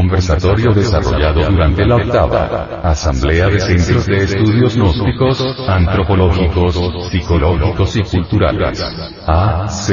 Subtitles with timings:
[0.00, 6.80] Conversatorio desarrollado durante la octava Asamblea de Centros de Estudios Gnósticos, Antropológicos,
[7.10, 8.82] Psicológicos y Culturales.
[9.26, 9.92] AC.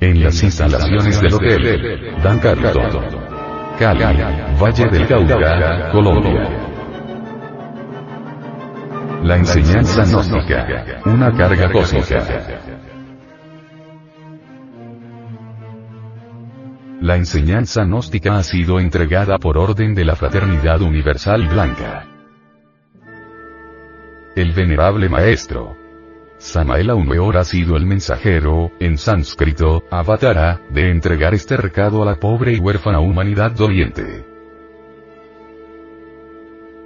[0.00, 3.30] En las instalaciones del Hotel Dan Carlton.
[3.78, 4.04] Cali,
[4.60, 6.70] Valle del Cauca, Colombia.
[9.22, 12.22] La enseñanza gnóstica, una carga cósmica.
[17.00, 22.06] La enseñanza gnóstica ha sido entregada por orden de la Fraternidad Universal Blanca.
[24.36, 25.78] El venerable maestro.
[26.36, 32.16] Samael Aumeor ha sido el mensajero, en sánscrito, avatara, de entregar este recado a la
[32.16, 34.26] pobre y huérfana humanidad doliente.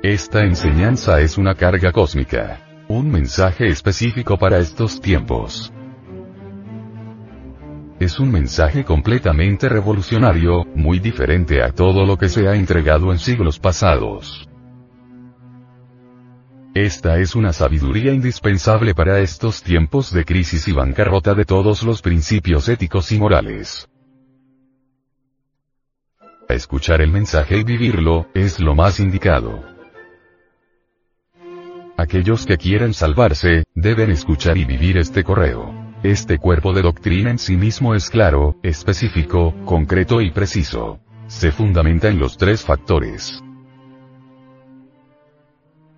[0.00, 2.60] Esta enseñanza es una carga cósmica.
[2.86, 5.72] Un mensaje específico para estos tiempos.
[8.05, 13.19] Es un mensaje completamente revolucionario, muy diferente a todo lo que se ha entregado en
[13.19, 14.47] siglos pasados.
[16.75, 22.02] Esta es una sabiduría indispensable para estos tiempos de crisis y bancarrota de todos los
[22.02, 23.88] principios éticos y morales.
[26.50, 29.64] Escuchar el mensaje y vivirlo, es lo más indicado.
[31.97, 35.83] Aquellos que quieran salvarse, deben escuchar y vivir este correo.
[36.05, 40.98] Este cuerpo de doctrina en sí mismo es claro, específico, concreto y preciso.
[41.28, 43.42] Se fundamenta en los tres factores.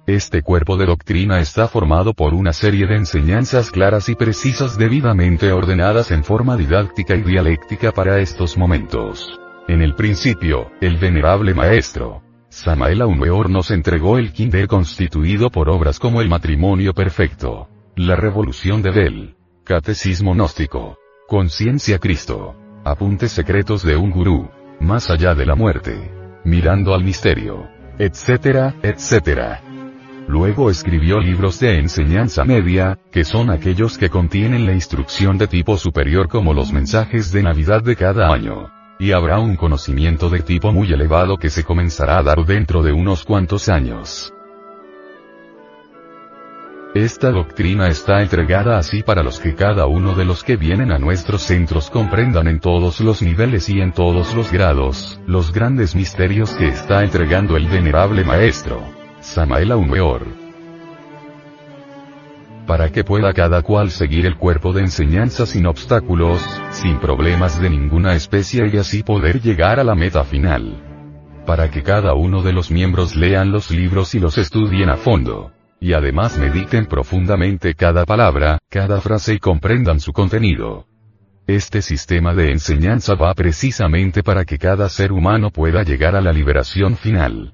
[0.06, 5.50] Este cuerpo de doctrina está formado por una serie de enseñanzas claras y precisas debidamente
[5.50, 9.40] ordenadas en forma didáctica y dialéctica para estos momentos.
[9.66, 15.98] En el principio, el venerable maestro, Samael Aumeor nos entregó el kinder constituido por obras
[15.98, 20.96] como el matrimonio perfecto, la revolución de Bell, Catecismo gnóstico.
[21.26, 22.54] Conciencia Cristo.
[22.84, 24.48] Apuntes secretos de un gurú.
[24.78, 26.08] Más allá de la muerte.
[26.44, 27.66] Mirando al misterio.
[27.98, 29.64] Etcétera, etcétera.
[30.28, 35.76] Luego escribió libros de enseñanza media, que son aquellos que contienen la instrucción de tipo
[35.76, 38.70] superior como los mensajes de Navidad de cada año.
[39.00, 42.92] Y habrá un conocimiento de tipo muy elevado que se comenzará a dar dentro de
[42.92, 44.32] unos cuantos años.
[46.94, 50.98] Esta doctrina está entregada así para los que cada uno de los que vienen a
[50.98, 56.52] nuestros centros comprendan en todos los niveles y en todos los grados, los grandes misterios
[56.52, 58.82] que está entregando el venerable maestro.
[59.20, 60.26] Samael Aumeor.
[62.66, 67.70] Para que pueda cada cual seguir el cuerpo de enseñanza sin obstáculos, sin problemas de
[67.70, 70.82] ninguna especie y así poder llegar a la meta final.
[71.44, 75.52] Para que cada uno de los miembros lean los libros y los estudien a fondo
[75.80, 80.86] y además mediten profundamente cada palabra, cada frase y comprendan su contenido.
[81.46, 86.32] Este sistema de enseñanza va precisamente para que cada ser humano pueda llegar a la
[86.32, 87.52] liberación final.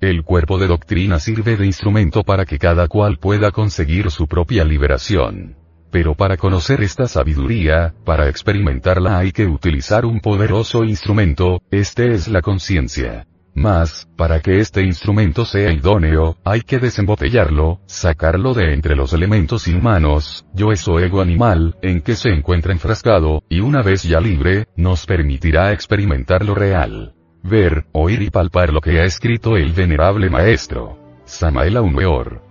[0.00, 4.62] El cuerpo de doctrina sirve de instrumento para que cada cual pueda conseguir su propia
[4.62, 5.56] liberación.
[5.90, 12.28] Pero para conocer esta sabiduría, para experimentarla hay que utilizar un poderoso instrumento, este es
[12.28, 13.26] la conciencia.
[13.56, 19.66] Más, para que este instrumento sea idóneo, hay que desembotellarlo, sacarlo de entre los elementos
[19.66, 24.66] inhumanos, yo eso ego animal, en que se encuentra enfrascado, y una vez ya libre,
[24.76, 27.14] nos permitirá experimentar lo real.
[27.42, 30.98] Ver, oír y palpar lo que ha escrito el venerable maestro.
[31.24, 32.42] Samael Aumeor.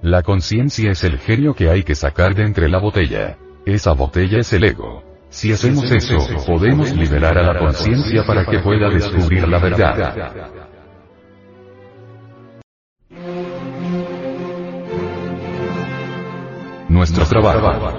[0.00, 3.36] La conciencia es el genio que hay que sacar de entre la botella.
[3.66, 5.13] Esa botella es el ego.
[5.34, 10.14] Si hacemos eso, podemos liberar a la conciencia para que pueda descubrir la verdad.
[16.88, 17.98] Nuestro trabajo.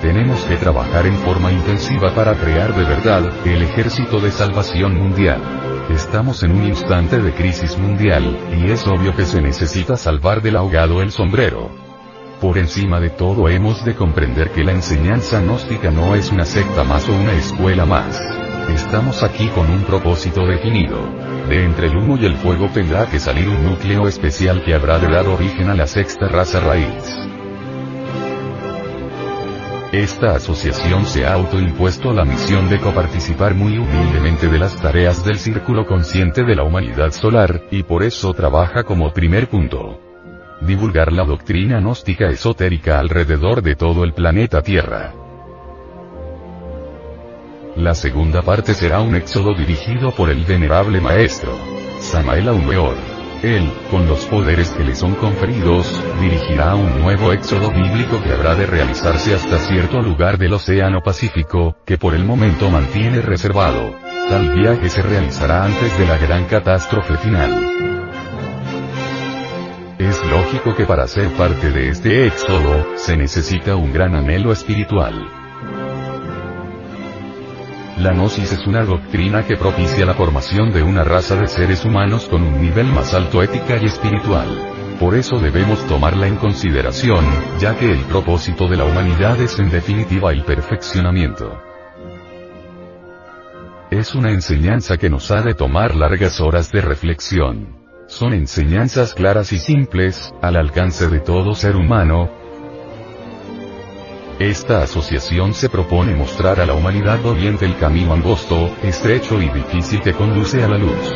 [0.00, 5.42] Tenemos que trabajar en forma intensiva para crear de verdad el ejército de salvación mundial.
[5.90, 10.56] Estamos en un instante de crisis mundial, y es obvio que se necesita salvar del
[10.56, 11.87] ahogado el sombrero.
[12.40, 16.84] Por encima de todo hemos de comprender que la enseñanza gnóstica no es una secta
[16.84, 18.20] más o una escuela más.
[18.68, 20.98] Estamos aquí con un propósito definido.
[21.48, 25.00] De entre el humo y el fuego tendrá que salir un núcleo especial que habrá
[25.00, 27.16] de dar origen a la sexta raza raíz.
[29.90, 35.38] Esta asociación se ha autoimpuesto la misión de coparticipar muy humildemente de las tareas del
[35.38, 40.07] círculo consciente de la humanidad solar, y por eso trabaja como primer punto
[40.60, 45.14] divulgar la doctrina gnóstica esotérica alrededor de todo el planeta Tierra.
[47.76, 51.56] La segunda parte será un éxodo dirigido por el venerable maestro,
[52.00, 52.96] Samael Aumeor.
[53.42, 58.56] Él, con los poderes que le son conferidos, dirigirá un nuevo éxodo bíblico que habrá
[58.56, 63.94] de realizarse hasta cierto lugar del Océano Pacífico, que por el momento mantiene reservado.
[64.28, 67.97] Tal viaje se realizará antes de la gran catástrofe final.
[69.98, 75.28] Es lógico que para ser parte de este éxodo, se necesita un gran anhelo espiritual.
[77.98, 82.26] La gnosis es una doctrina que propicia la formación de una raza de seres humanos
[82.26, 84.46] con un nivel más alto ética y espiritual.
[85.00, 87.24] Por eso debemos tomarla en consideración,
[87.58, 91.60] ya que el propósito de la humanidad es en definitiva el perfeccionamiento.
[93.90, 97.77] Es una enseñanza que nos ha de tomar largas horas de reflexión.
[98.08, 102.30] Son enseñanzas claras y simples, al alcance de todo ser humano,
[104.38, 110.00] esta asociación se propone mostrar a la humanidad oriente el camino angosto, estrecho y difícil
[110.00, 111.12] que conduce a la luz.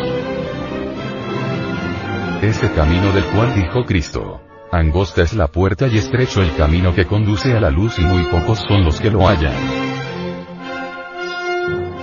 [2.42, 4.40] Este camino del cual dijo Cristo.
[4.72, 8.24] Angosta es la puerta y estrecho el camino que conduce a la luz y muy
[8.24, 9.54] pocos son los que lo hallan.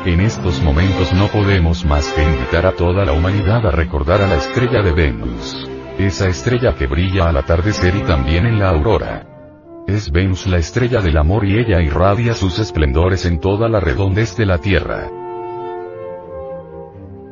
[0.06, 4.28] En estos momentos no podemos más que invitar a toda la humanidad a recordar a
[4.28, 5.70] la estrella de Venus.
[5.98, 9.84] Esa estrella que brilla al atardecer y también en la aurora.
[9.88, 14.38] Es Venus la estrella del amor y ella irradia sus esplendores en toda la redondez
[14.38, 15.10] de la Tierra.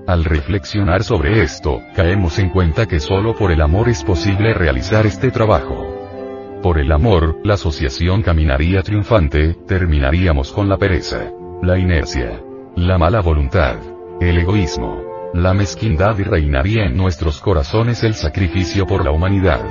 [0.05, 5.05] Al reflexionar sobre esto, caemos en cuenta que solo por el amor es posible realizar
[5.05, 6.59] este trabajo.
[6.61, 11.31] Por el amor, la asociación caminaría triunfante, terminaríamos con la pereza,
[11.61, 12.41] la inercia,
[12.77, 13.77] la mala voluntad,
[14.21, 15.01] el egoísmo,
[15.33, 19.65] la mezquindad y reinaría en nuestros corazones el sacrificio por la humanidad.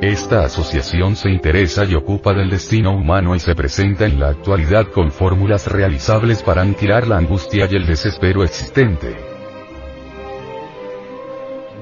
[0.00, 4.86] Esta asociación se interesa y ocupa del destino humano y se presenta en la actualidad
[4.86, 9.16] con fórmulas realizables para aniquilar la angustia y el desespero existente.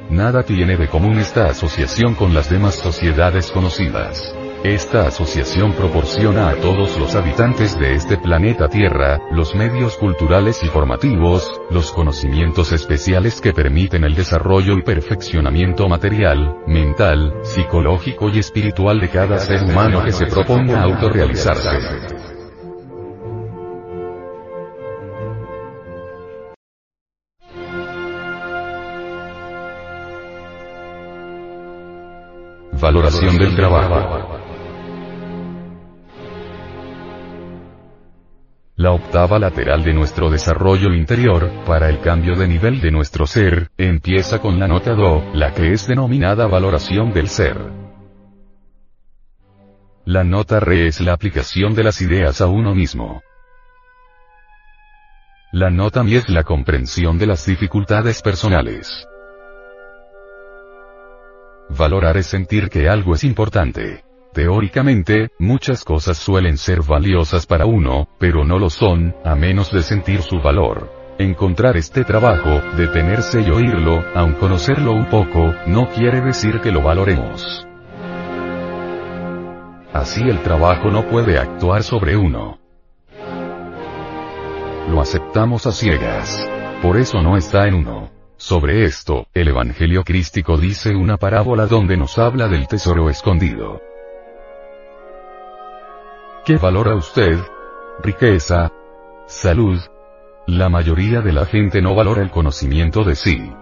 [0.08, 4.35] Nada tiene de común esta asociación con las demás sociedades conocidas.
[4.64, 10.66] Esta asociación proporciona a todos los habitantes de este planeta Tierra, los medios culturales y
[10.66, 18.99] formativos, los conocimientos especiales que permiten el desarrollo y perfeccionamiento material, mental, psicológico y espiritual
[18.99, 21.70] de cada ser humano que se proponga autorrealizarse.
[32.81, 34.38] Valoración del trabajo.
[38.78, 43.72] La octava lateral de nuestro desarrollo interior, para el cambio de nivel de nuestro ser,
[43.76, 47.58] empieza con la nota Do, la que es denominada valoración del ser.
[50.04, 53.20] La nota Re es la aplicación de las ideas a uno mismo.
[55.50, 59.08] La nota Mi es la comprensión de las dificultades personales.
[61.69, 64.07] Valorar es sentir que algo es importante.
[64.38, 69.82] Teóricamente, muchas cosas suelen ser valiosas para uno, pero no lo son, a menos de
[69.82, 70.93] sentir su valor.
[71.19, 76.82] Encontrar este trabajo, detenerse y oírlo, aun conocerlo un poco, no quiere decir que lo
[76.82, 77.67] valoremos.
[79.93, 82.61] Así el trabajo no puede actuar sobre uno.
[84.88, 86.49] Lo aceptamos a ciegas.
[86.80, 88.12] Por eso no está en uno.
[88.37, 93.88] Sobre esto, el Evangelio crístico dice una parábola donde nos habla del tesoro escondido.
[96.49, 97.38] ¿Qué valora usted?
[98.02, 98.73] Riqueza.
[99.26, 99.78] Salud.
[100.47, 103.52] La mayoría de la gente no valora el conocimiento de sí.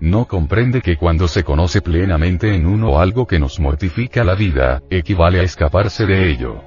[0.00, 4.80] No comprende que cuando se conoce plenamente en uno algo que nos mortifica la vida,
[4.88, 6.62] equivale a escaparse de ello.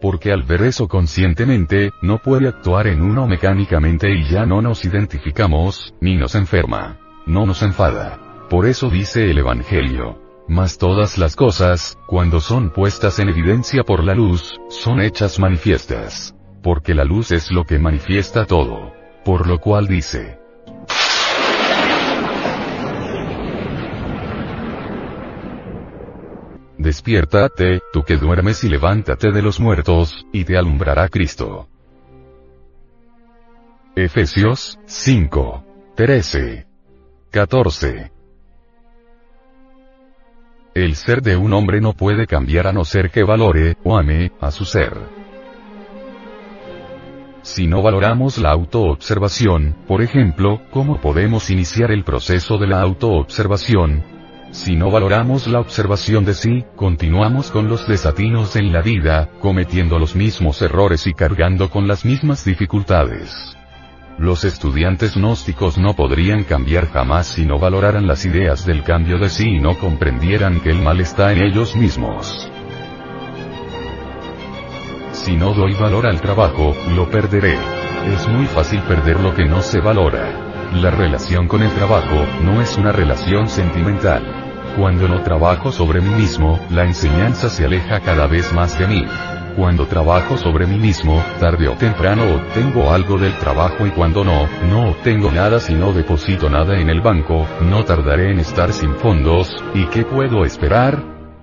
[0.00, 4.84] Porque al ver eso conscientemente, no puede actuar en uno mecánicamente y ya no nos
[4.84, 6.98] identificamos, ni nos enferma.
[7.26, 8.18] No nos enfada.
[8.50, 10.29] Por eso dice el Evangelio.
[10.50, 16.34] Mas todas las cosas, cuando son puestas en evidencia por la luz, son hechas manifiestas.
[16.60, 18.92] Porque la luz es lo que manifiesta todo.
[19.24, 20.40] Por lo cual dice.
[26.78, 31.68] Despiértate, tú que duermes y levántate de los muertos, y te alumbrará Cristo.
[33.94, 35.64] Efesios 5.
[35.94, 36.66] 13.
[37.30, 38.19] 14.
[40.74, 44.30] El ser de un hombre no puede cambiar a no ser que valore, o ame,
[44.40, 44.96] a su ser.
[47.42, 54.04] Si no valoramos la autoobservación, por ejemplo, ¿cómo podemos iniciar el proceso de la autoobservación?
[54.52, 59.98] Si no valoramos la observación de sí, continuamos con los desatinos en la vida, cometiendo
[59.98, 63.56] los mismos errores y cargando con las mismas dificultades.
[64.20, 69.30] Los estudiantes gnósticos no podrían cambiar jamás si no valoraran las ideas del cambio de
[69.30, 72.46] sí y no comprendieran que el mal está en ellos mismos.
[75.12, 77.56] Si no doy valor al trabajo, lo perderé.
[78.14, 80.68] Es muy fácil perder lo que no se valora.
[80.74, 84.74] La relación con el trabajo, no es una relación sentimental.
[84.76, 89.02] Cuando no trabajo sobre mí mismo, la enseñanza se aleja cada vez más de mí.
[89.56, 94.48] Cuando trabajo sobre mí mismo, tarde o temprano obtengo algo del trabajo y cuando no,
[94.68, 98.94] no obtengo nada si no deposito nada en el banco, no tardaré en estar sin
[98.96, 101.02] fondos, ¿y qué puedo esperar?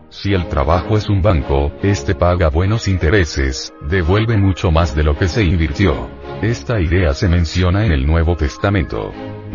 [0.10, 5.18] Si el trabajo es un banco, este paga buenos intereses, devuelve mucho más de lo
[5.18, 6.10] que se invirtió.
[6.42, 9.12] Esta idea se menciona en el Nuevo Testamento.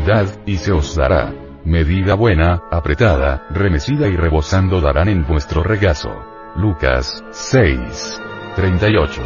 [0.06, 1.32] Dad, y se os dará.
[1.64, 6.11] Medida buena, apretada, remecida y rebosando darán en vuestro regazo.
[6.56, 8.31] Lucas 6.
[8.54, 9.23] 38.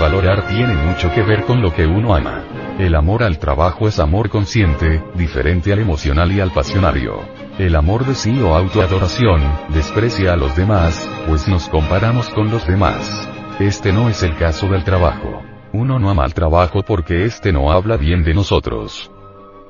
[0.00, 2.42] Valorar tiene mucho que ver con lo que uno ama.
[2.78, 7.20] El amor al trabajo es amor consciente, diferente al emocional y al pasionario.
[7.58, 12.66] El amor de sí o autoadoración, desprecia a los demás, pues nos comparamos con los
[12.66, 13.28] demás.
[13.60, 15.42] Este no es el caso del trabajo.
[15.74, 19.10] Uno no ama al trabajo porque éste no habla bien de nosotros.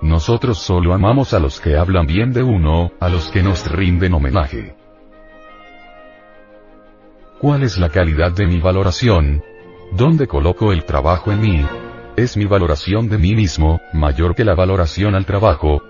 [0.01, 4.15] Nosotros solo amamos a los que hablan bien de uno, a los que nos rinden
[4.15, 4.77] homenaje.
[7.43, 9.43] ¿Cuál es la calidad de mi valoración?
[9.91, 11.67] ¿Dónde coloco el trabajo en mí?
[12.17, 15.83] ¿Es mi valoración de mí mismo, mayor que la valoración al trabajo?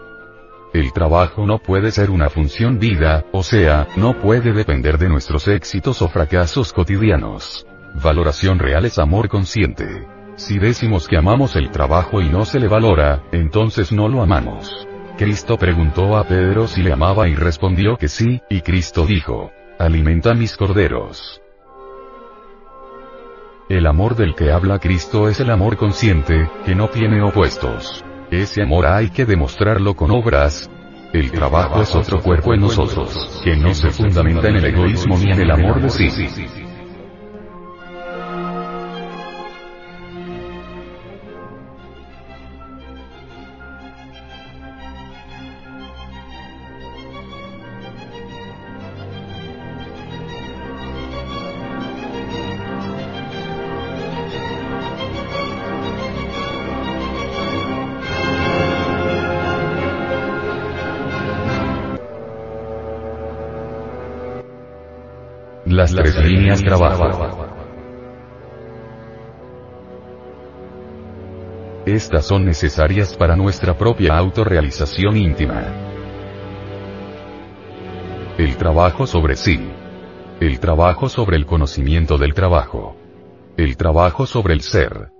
[0.72, 5.46] El trabajo no puede ser una función vida, o sea, no puede depender de nuestros
[5.46, 7.66] éxitos o fracasos cotidianos.
[8.02, 10.08] Valoración real es amor consciente.
[10.36, 14.88] Si decimos que amamos el trabajo y no se le valora, entonces no lo amamos.
[15.18, 20.32] Cristo preguntó a Pedro si le amaba y respondió que sí, y Cristo dijo, alimenta
[20.32, 21.41] mis corderos.
[23.72, 28.04] El amor del que habla Cristo es el amor consciente, que no tiene opuestos.
[28.30, 30.68] Ese amor hay que demostrarlo con obras.
[31.14, 35.32] El trabajo es otro cuerpo en nosotros, que no se fundamenta en el egoísmo ni
[35.32, 36.06] en el amor de sí.
[65.82, 67.48] Las tres líneas trabajo.
[71.84, 75.64] Estas son necesarias para nuestra propia autorrealización íntima.
[78.38, 79.58] El trabajo sobre sí.
[80.38, 82.94] El trabajo sobre el conocimiento del trabajo.
[83.56, 85.10] El trabajo sobre el ser.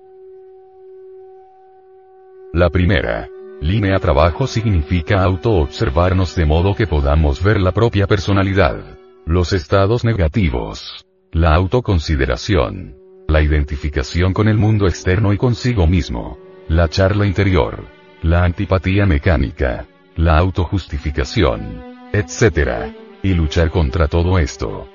[2.53, 3.29] La primera.
[3.61, 9.02] Línea trabajo significa auto-observarnos de modo que podamos ver la propia personalidad.
[9.27, 11.07] Los estados negativos.
[11.31, 12.97] La autoconsideración.
[13.29, 16.39] La identificación con el mundo externo y consigo mismo.
[16.69, 17.87] La charla interior.
[18.23, 19.87] La antipatía mecánica.
[20.17, 21.85] La autojustificación.
[22.13, 22.93] Etc.
[23.23, 24.89] Y luchar contra todo esto.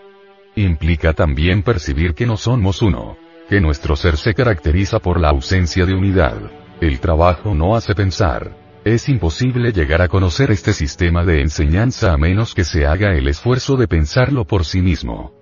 [0.58, 3.18] Implica también percibir que no somos uno.
[3.48, 6.38] Que nuestro ser se caracteriza por la ausencia de unidad.
[6.82, 8.67] El trabajo no hace pensar.
[8.88, 13.28] Es imposible llegar a conocer este sistema de enseñanza a menos que se haga el
[13.28, 15.34] esfuerzo de pensarlo por sí mismo.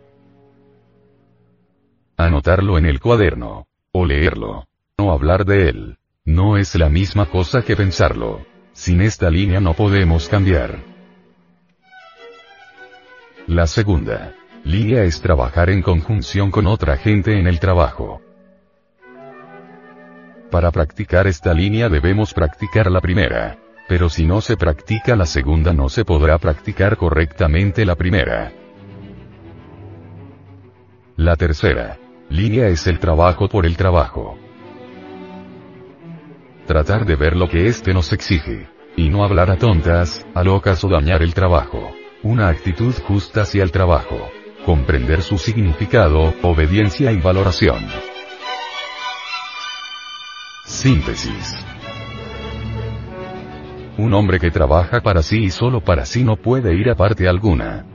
[2.17, 3.67] Anotarlo en el cuaderno.
[3.91, 4.65] O leerlo.
[4.97, 5.97] O hablar de él.
[6.23, 8.43] No es la misma cosa que pensarlo.
[8.73, 10.79] Sin esta línea no podemos cambiar.
[13.45, 14.33] La segunda
[14.63, 18.24] línea es trabajar en conjunción con otra gente en el trabajo.
[20.51, 23.57] Para practicar esta línea debemos practicar la primera.
[23.87, 28.51] Pero si no se practica la segunda no se podrá practicar correctamente la primera.
[31.17, 31.97] La tercera
[32.29, 34.37] línea es el trabajo por el trabajo.
[36.65, 38.67] Tratar de ver lo que éste nos exige.
[38.97, 41.91] Y no hablar a tontas, a locas o dañar el trabajo.
[42.23, 44.31] Una actitud justa hacia el trabajo.
[44.65, 47.85] Comprender su significado, obediencia y valoración.
[50.65, 51.55] Síntesis.
[53.99, 57.27] Un hombre que trabaja para sí y solo para sí no puede ir a parte
[57.27, 57.85] alguna.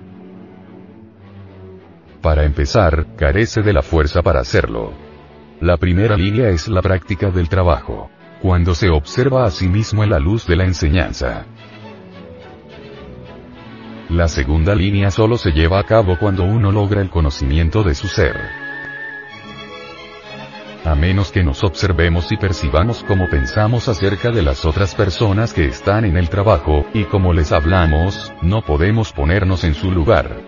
[2.23, 4.93] Para empezar, carece de la fuerza para hacerlo.
[5.61, 8.09] La primera línea es la práctica del trabajo.
[8.41, 11.47] Cuando se observa a sí mismo en la luz de la enseñanza.
[14.09, 18.07] La segunda línea solo se lleva a cabo cuando uno logra el conocimiento de su
[18.07, 18.60] ser.
[20.85, 25.67] A menos que nos observemos y percibamos cómo pensamos acerca de las otras personas que
[25.67, 30.41] están en el trabajo, y cómo les hablamos, no podemos ponernos en su lugar.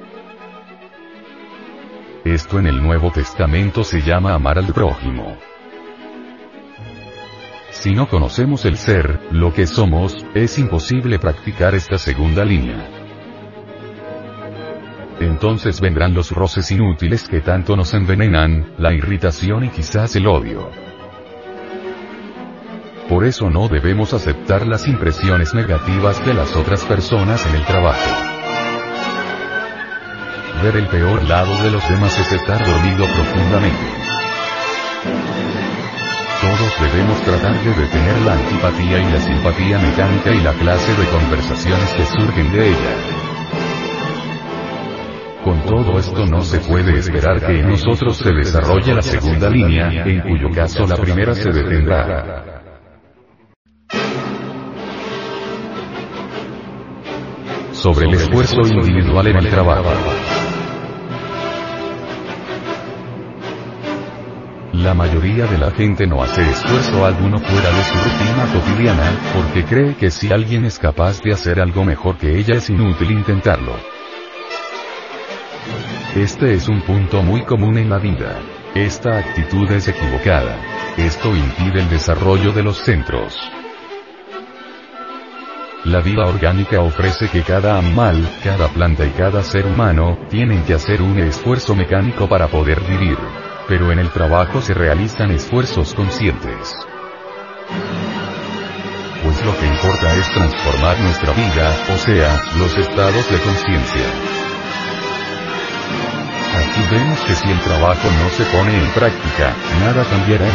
[2.24, 5.36] Esto en el Nuevo Testamento se llama amar al prójimo.
[7.70, 13.01] Si no conocemos el ser, lo que somos, es imposible practicar esta segunda línea.
[15.24, 20.70] Entonces vendrán los roces inútiles que tanto nos envenenan, la irritación y quizás el odio.
[23.08, 28.10] Por eso no debemos aceptar las impresiones negativas de las otras personas en el trabajo.
[30.62, 34.02] Ver el peor lado de los demás es estar dormido profundamente.
[36.40, 41.06] Todos debemos tratar de detener la antipatía y la simpatía mecánica y la clase de
[41.06, 43.21] conversaciones que surgen de ella.
[45.42, 50.04] Con todo esto no se puede esperar que en nosotros se desarrolle la segunda línea,
[50.04, 52.62] en cuyo caso la primera se detendrá.
[57.72, 59.90] Sobre el esfuerzo individual en el trabajo.
[64.74, 69.64] La mayoría de la gente no hace esfuerzo alguno fuera de su rutina cotidiana, porque
[69.64, 73.72] cree que si alguien es capaz de hacer algo mejor que ella es inútil intentarlo.
[76.14, 78.40] Este es un punto muy común en la vida.
[78.74, 80.56] Esta actitud es equivocada.
[80.96, 83.38] Esto impide el desarrollo de los centros.
[85.84, 90.74] La vida orgánica ofrece que cada animal, cada planta y cada ser humano, tienen que
[90.74, 93.18] hacer un esfuerzo mecánico para poder vivir
[93.68, 96.76] pero en el trabajo se realizan esfuerzos conscientes.
[99.22, 104.41] Pues lo que importa es transformar nuestra vida, o sea, los estados de conciencia.
[106.72, 110.54] Aquí vemos que si el trabajo no se pone en práctica, nada cambiará en.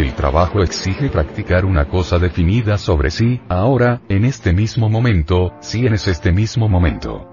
[0.00, 5.88] El trabajo exige practicar una cosa definida sobre sí, ahora, en este mismo momento, si
[5.88, 7.26] en este mismo momento.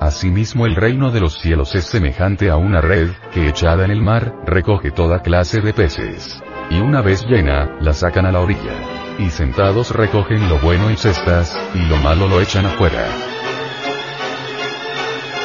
[0.00, 4.02] Asimismo el reino de los cielos es semejante a una red, que echada en el
[4.02, 6.42] mar, recoge toda clase de peces.
[6.68, 8.74] Y una vez llena, la sacan a la orilla.
[9.18, 13.06] Y sentados recogen lo bueno en cestas, y lo malo lo echan afuera.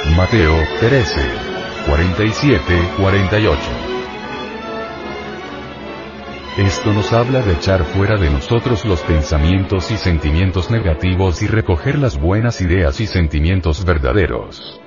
[0.09, 1.21] Mateo 13.
[1.87, 3.91] 47-48
[6.57, 11.97] esto nos habla de echar fuera de nosotros los pensamientos y sentimientos negativos y recoger
[11.97, 14.81] las buenas ideas y sentimientos verdaderos.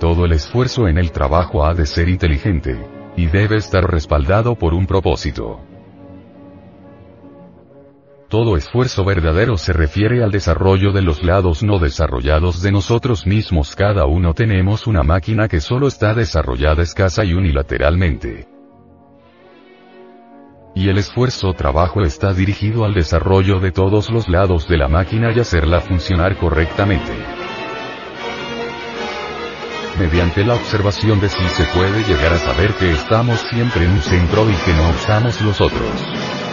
[0.00, 2.76] Todo el esfuerzo en el trabajo ha de ser inteligente.
[3.16, 5.60] Y debe estar respaldado por un propósito.
[8.28, 13.76] Todo esfuerzo verdadero se refiere al desarrollo de los lados no desarrollados de nosotros mismos.
[13.76, 18.48] Cada uno tenemos una máquina que solo está desarrollada escasa y unilateralmente
[20.76, 25.32] y el esfuerzo trabajo está dirigido al desarrollo de todos los lados de la máquina
[25.34, 27.12] y hacerla funcionar correctamente.
[29.98, 34.02] Mediante la observación de si se puede llegar a saber que estamos siempre en un
[34.02, 36.45] centro y que no usamos los otros.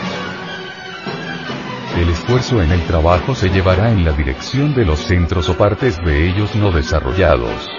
[1.95, 6.03] El esfuerzo en el trabajo se llevará en la dirección de los centros o partes
[6.03, 7.69] de ellos no desarrollados.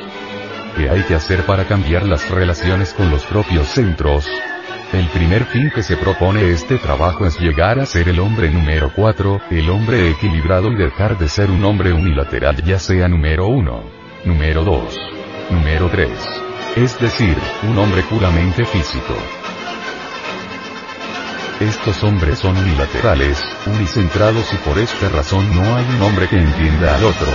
[0.76, 4.28] ¿Qué hay que hacer para cambiar las relaciones con los propios centros?
[4.92, 8.92] El primer fin que se propone este trabajo es llegar a ser el hombre número
[8.94, 13.82] 4, el hombre equilibrado y dejar de ser un hombre unilateral ya sea número 1,
[14.26, 14.96] número 2,
[15.50, 16.08] número 3.
[16.76, 17.36] Es decir,
[17.68, 19.14] un hombre puramente físico.
[21.60, 26.96] Estos hombres son unilaterales, unicentrados y por esta razón no hay un hombre que entienda
[26.96, 27.28] al otro.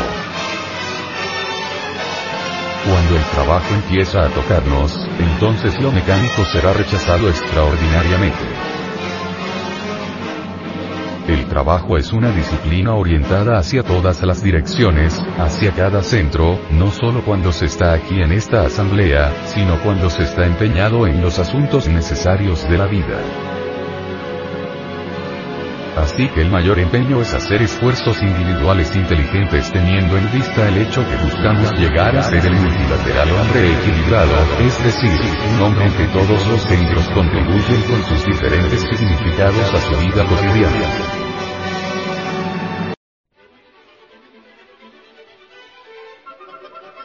[2.86, 8.44] Cuando el trabajo empieza a tocarnos, entonces lo mecánico será rechazado extraordinariamente.
[11.30, 17.24] El trabajo es una disciplina orientada hacia todas las direcciones, hacia cada centro, no solo
[17.24, 21.88] cuando se está aquí en esta asamblea, sino cuando se está empeñado en los asuntos
[21.88, 23.49] necesarios de la vida.
[25.96, 31.02] Así que el mayor empeño es hacer esfuerzos individuales inteligentes teniendo en vista el hecho
[31.08, 35.20] que buscamos llegar a ser el multilateral hombre equilibrado, es decir,
[35.56, 41.20] un hombre que todos los centros contribuyen con sus diferentes significados a su vida cotidiana.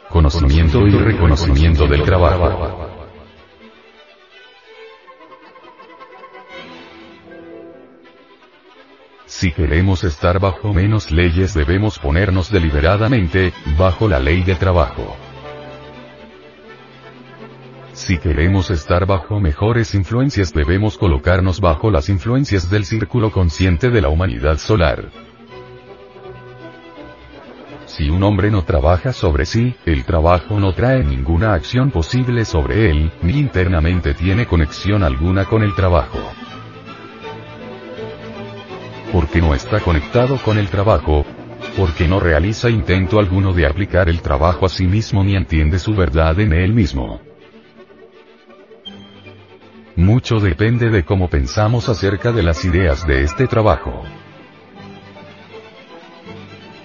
[0.09, 2.94] Conocimiento y reconocimiento del trabajo.
[9.37, 15.17] Si queremos estar bajo menos leyes debemos ponernos deliberadamente, bajo la ley de trabajo.
[17.91, 24.01] Si queremos estar bajo mejores influencias debemos colocarnos bajo las influencias del círculo consciente de
[24.01, 25.09] la humanidad solar.
[27.87, 32.89] Si un hombre no trabaja sobre sí, el trabajo no trae ninguna acción posible sobre
[32.89, 36.19] él, ni internamente tiene conexión alguna con el trabajo.
[39.41, 41.25] No está conectado con el trabajo,
[41.75, 45.93] porque no realiza intento alguno de aplicar el trabajo a sí mismo ni entiende su
[45.93, 47.19] verdad en él mismo.
[49.97, 54.03] Mucho depende de cómo pensamos acerca de las ideas de este trabajo.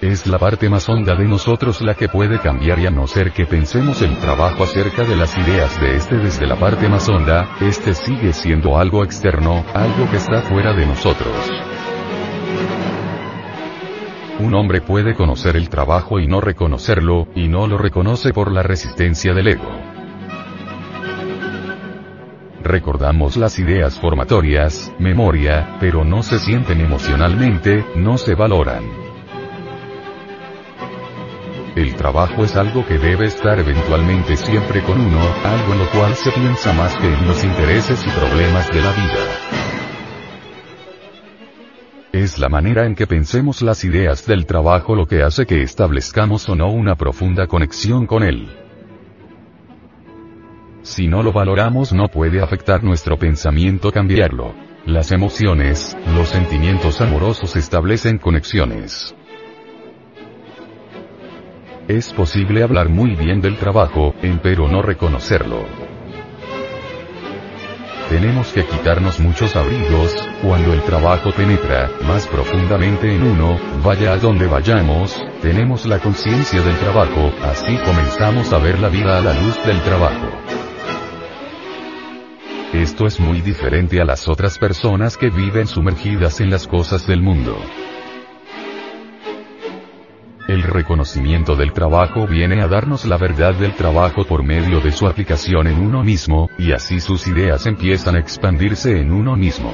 [0.01, 3.31] Es la parte más honda de nosotros la que puede cambiar y a no ser
[3.31, 7.55] que pensemos el trabajo acerca de las ideas de este desde la parte más honda,
[7.61, 11.33] este sigue siendo algo externo, algo que está fuera de nosotros.
[14.39, 18.63] Un hombre puede conocer el trabajo y no reconocerlo, y no lo reconoce por la
[18.63, 19.69] resistencia del ego.
[22.63, 28.83] Recordamos las ideas formatorias, memoria, pero no se sienten emocionalmente, no se valoran.
[31.75, 36.15] El trabajo es algo que debe estar eventualmente siempre con uno, algo en lo cual
[36.15, 39.80] se piensa más que en los intereses y problemas de la vida.
[42.13, 46.49] Es la manera en que pensemos las ideas del trabajo lo que hace que establezcamos
[46.49, 48.49] o no una profunda conexión con él.
[50.81, 54.53] Si no lo valoramos no puede afectar nuestro pensamiento cambiarlo.
[54.85, 59.15] Las emociones, los sentimientos amorosos establecen conexiones.
[61.87, 65.90] Es posible hablar muy bien del trabajo, pero no reconocerlo.
[68.11, 74.17] Tenemos que quitarnos muchos abrigos, cuando el trabajo penetra, más profundamente en uno, vaya a
[74.17, 79.33] donde vayamos, tenemos la conciencia del trabajo, así comenzamos a ver la vida a la
[79.33, 80.27] luz del trabajo.
[82.73, 87.21] Esto es muy diferente a las otras personas que viven sumergidas en las cosas del
[87.21, 87.57] mundo.
[90.51, 95.07] El reconocimiento del trabajo viene a darnos la verdad del trabajo por medio de su
[95.07, 99.71] aplicación en uno mismo, y así sus ideas empiezan a expandirse en uno mismo.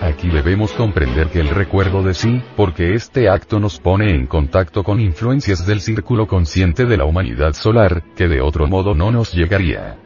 [0.00, 4.84] Aquí debemos comprender que el recuerdo de sí, porque este acto nos pone en contacto
[4.84, 9.32] con influencias del círculo consciente de la humanidad solar, que de otro modo no nos
[9.32, 9.98] llegaría.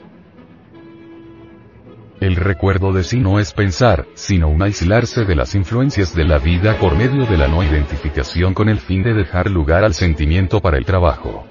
[2.21, 6.39] El recuerdo de sí no es pensar, sino un aislarse de las influencias de la
[6.39, 10.61] vida por medio de la no identificación con el fin de dejar lugar al sentimiento
[10.61, 11.45] para el trabajo.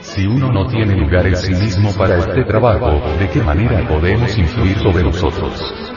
[0.00, 4.36] Si uno no tiene lugar en sí mismo para este trabajo, ¿de qué manera podemos
[4.38, 5.95] influir sobre nosotros?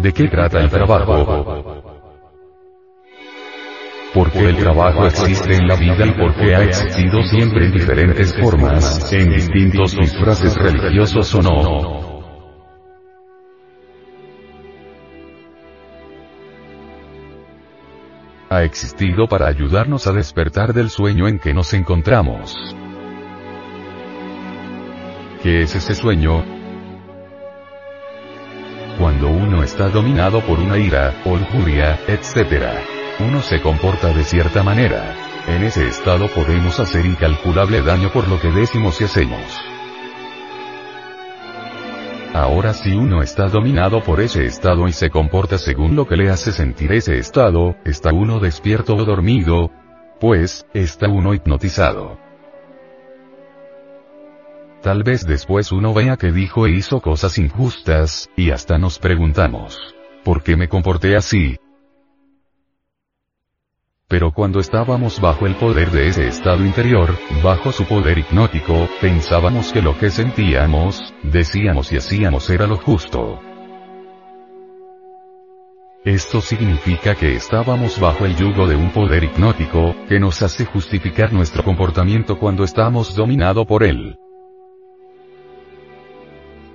[0.00, 1.84] ¿De qué trata el trabajo?
[4.14, 9.12] Porque el trabajo existe en la vida y porque ha existido siempre en diferentes formas,
[9.12, 12.20] en distintos disfraces religiosos o no.
[18.48, 22.56] Ha existido para ayudarnos a despertar del sueño en que nos encontramos.
[25.42, 26.59] ¿Qué es ese sueño?
[29.62, 32.64] Está dominado por una ira, o etc.
[33.18, 35.16] Uno se comporta de cierta manera.
[35.46, 39.42] En ese estado podemos hacer incalculable daño por lo que decimos y hacemos.
[42.32, 46.30] Ahora si uno está dominado por ese estado y se comporta según lo que le
[46.30, 49.72] hace sentir ese estado, ¿está uno despierto o dormido?
[50.20, 52.29] Pues, está uno hipnotizado.
[54.82, 59.78] Tal vez después uno vea que dijo e hizo cosas injustas, y hasta nos preguntamos,
[60.24, 61.58] ¿por qué me comporté así?
[64.08, 67.14] Pero cuando estábamos bajo el poder de ese estado interior,
[67.44, 73.38] bajo su poder hipnótico, pensábamos que lo que sentíamos, decíamos y hacíamos era lo justo.
[76.06, 81.34] Esto significa que estábamos bajo el yugo de un poder hipnótico, que nos hace justificar
[81.34, 84.18] nuestro comportamiento cuando estamos dominado por él.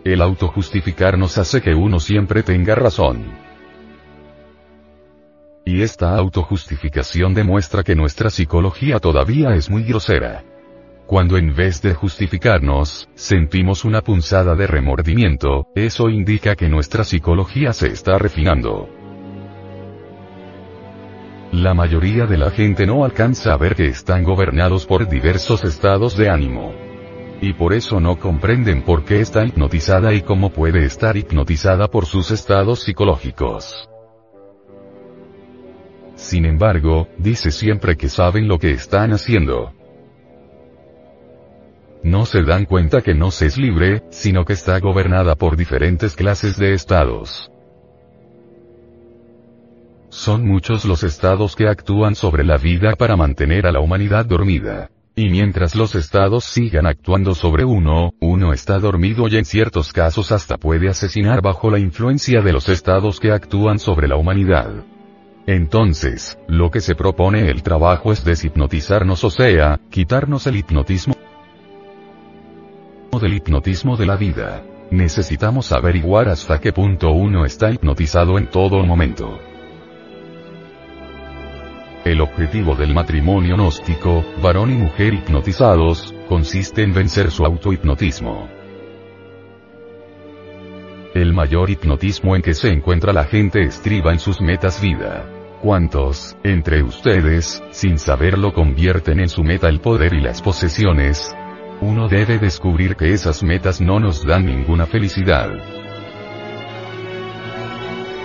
[0.05, 3.25] El autojustificar nos hace que uno siempre tenga razón.
[5.65, 10.43] Y esta autojustificación demuestra que nuestra psicología todavía es muy grosera.
[11.07, 17.73] Cuando en vez de justificarnos, sentimos una punzada de remordimiento, eso indica que nuestra psicología
[17.73, 18.87] se está refinando.
[21.51, 26.15] La mayoría de la gente no alcanza a ver que están gobernados por diversos estados
[26.15, 26.84] de ánimo.
[27.41, 32.05] Y por eso no comprenden por qué está hipnotizada y cómo puede estar hipnotizada por
[32.05, 33.89] sus estados psicológicos.
[36.15, 39.73] Sin embargo, dice siempre que saben lo que están haciendo.
[42.03, 46.15] No se dan cuenta que no se es libre, sino que está gobernada por diferentes
[46.15, 47.51] clases de estados.
[50.09, 54.89] Son muchos los estados que actúan sobre la vida para mantener a la humanidad dormida.
[55.17, 60.33] Y mientras los estados sigan actuando sobre uno, uno está dormido y en ciertos casos
[60.33, 64.83] hasta puede asesinar bajo la influencia de los estados que actúan sobre la humanidad.
[65.47, 71.15] Entonces, lo que se propone el trabajo es deshipnotizarnos o sea, quitarnos el hipnotismo
[73.21, 74.63] del hipnotismo de la vida.
[74.91, 79.39] Necesitamos averiguar hasta qué punto uno está hipnotizado en todo momento.
[82.05, 88.47] El objetivo del matrimonio gnóstico, varón y mujer hipnotizados, consiste en vencer su autohipnotismo.
[91.15, 95.25] El mayor hipnotismo en que se encuentra la gente estriba en sus metas vida.
[95.63, 101.35] ¿Cuántos, entre ustedes, sin saberlo convierten en su meta el poder y las posesiones?
[101.81, 105.49] Uno debe descubrir que esas metas no nos dan ninguna felicidad.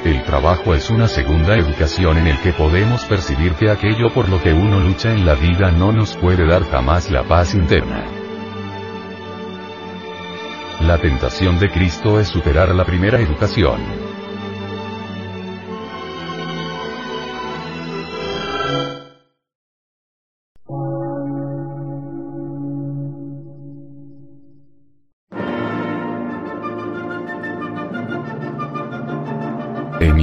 [0.04, 4.42] El trabajo es una segunda educación en el que podemos percibir que aquello por lo
[4.42, 8.06] que uno lucha en la vida no nos puede dar jamás la paz interna.
[10.80, 13.78] La tentación de Cristo es superar la primera educación.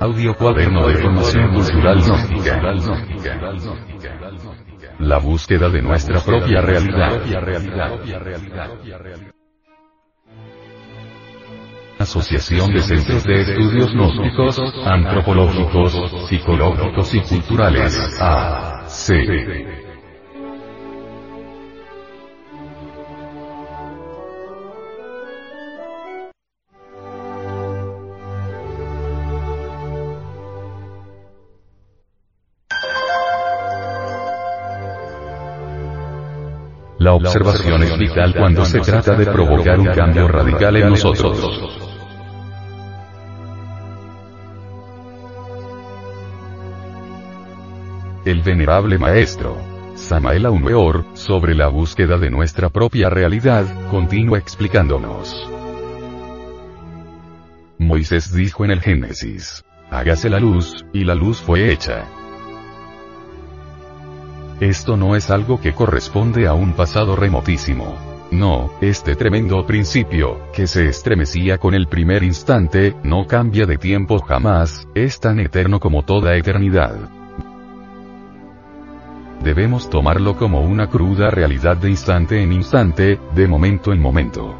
[0.00, 2.60] Audio cuaderno de formación cultural gnóstica.
[5.00, 7.20] La búsqueda de nuestra propia realidad.
[11.98, 17.98] Asociación de Centros de Estudios Gnósticos, Antropológicos, Psicológicos y Culturales.
[18.20, 18.84] A.
[18.86, 19.77] C.
[37.08, 41.40] La observación es vital cuando se trata de provocar un cambio radical en nosotros.
[48.26, 49.56] El venerable maestro,
[49.94, 55.34] Samael Weor, sobre la búsqueda de nuestra propia realidad, continúa explicándonos.
[57.78, 62.04] Moisés dijo en el Génesis, hágase la luz, y la luz fue hecha.
[64.60, 67.96] Esto no es algo que corresponde a un pasado remotísimo.
[68.32, 74.18] No, este tremendo principio, que se estremecía con el primer instante, no cambia de tiempo
[74.18, 77.08] jamás, es tan eterno como toda eternidad.
[79.42, 84.58] Debemos tomarlo como una cruda realidad de instante en instante, de momento en momento.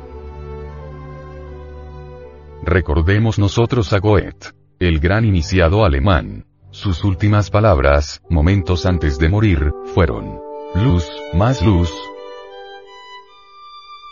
[2.63, 9.73] Recordemos nosotros a Goethe, el gran iniciado alemán, sus últimas palabras, momentos antes de morir,
[9.95, 10.41] fueron,
[10.75, 11.05] luz,
[11.35, 11.93] más luz.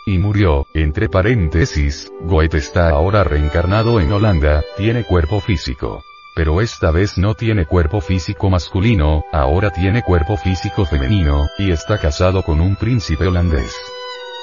[0.06, 6.02] Y murió, entre paréntesis, Goethe está ahora reencarnado en Holanda, tiene cuerpo físico.
[6.34, 11.98] Pero esta vez no tiene cuerpo físico masculino, ahora tiene cuerpo físico femenino, y está
[11.98, 13.74] casado con un príncipe holandés.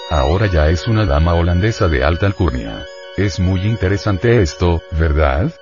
[0.10, 2.84] Ahora ya es una dama holandesa de alta alcurnia.
[3.16, 5.54] Es muy interesante esto, ¿verdad?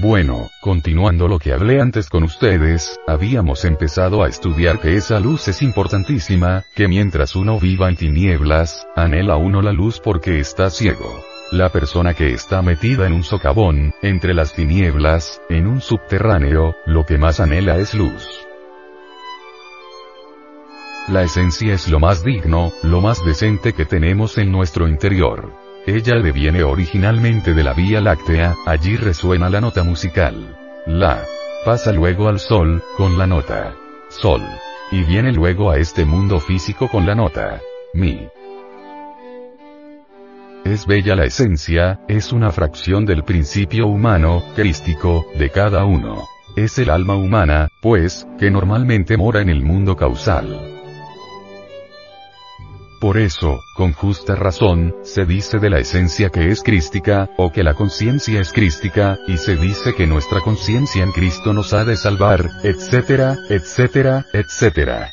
[0.00, 5.48] Bueno, continuando lo que hablé antes con ustedes, habíamos empezado a estudiar que esa luz
[5.48, 11.24] es importantísima, que mientras uno viva en tinieblas, anhela uno la luz porque está ciego.
[11.50, 17.04] La persona que está metida en un socavón, entre las tinieblas, en un subterráneo, lo
[17.04, 18.24] que más anhela es luz.
[21.08, 25.67] La esencia es lo más digno, lo más decente que tenemos en nuestro interior.
[25.88, 30.54] Ella deviene originalmente de la Vía Láctea, allí resuena la nota musical.
[30.84, 31.24] La.
[31.64, 33.74] Pasa luego al Sol, con la nota.
[34.10, 34.42] Sol.
[34.90, 37.62] Y viene luego a este mundo físico con la nota.
[37.94, 38.28] Mi.
[40.66, 46.28] Es bella la esencia, es una fracción del principio humano, crístico, de cada uno.
[46.54, 50.77] Es el alma humana, pues, que normalmente mora en el mundo causal.
[53.00, 57.62] Por eso, con justa razón, se dice de la esencia que es crística, o que
[57.62, 61.96] la conciencia es crística, y se dice que nuestra conciencia en Cristo nos ha de
[61.96, 65.12] salvar, etcétera, etcétera, etcétera.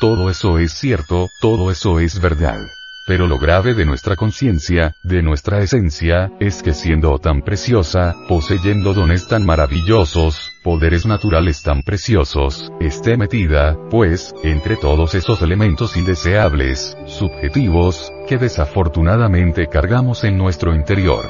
[0.00, 2.60] Todo eso es cierto, todo eso es verdad.
[3.04, 8.94] Pero lo grave de nuestra conciencia, de nuestra esencia, es que siendo tan preciosa, poseyendo
[8.94, 16.96] dones tan maravillosos, poderes naturales tan preciosos, esté metida, pues, entre todos esos elementos indeseables,
[17.06, 21.28] subjetivos, que desafortunadamente cargamos en nuestro interior.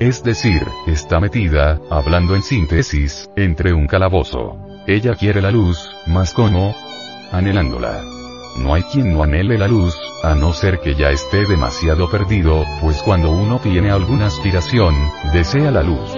[0.00, 4.58] Es decir, está metida, hablando en síntesis, entre un calabozo.
[4.88, 6.74] Ella quiere la luz, más como
[7.30, 8.19] anhelándola.
[8.56, 12.64] No hay quien no anhele la luz, a no ser que ya esté demasiado perdido,
[12.80, 14.94] pues cuando uno tiene alguna aspiración,
[15.32, 16.10] desea la luz.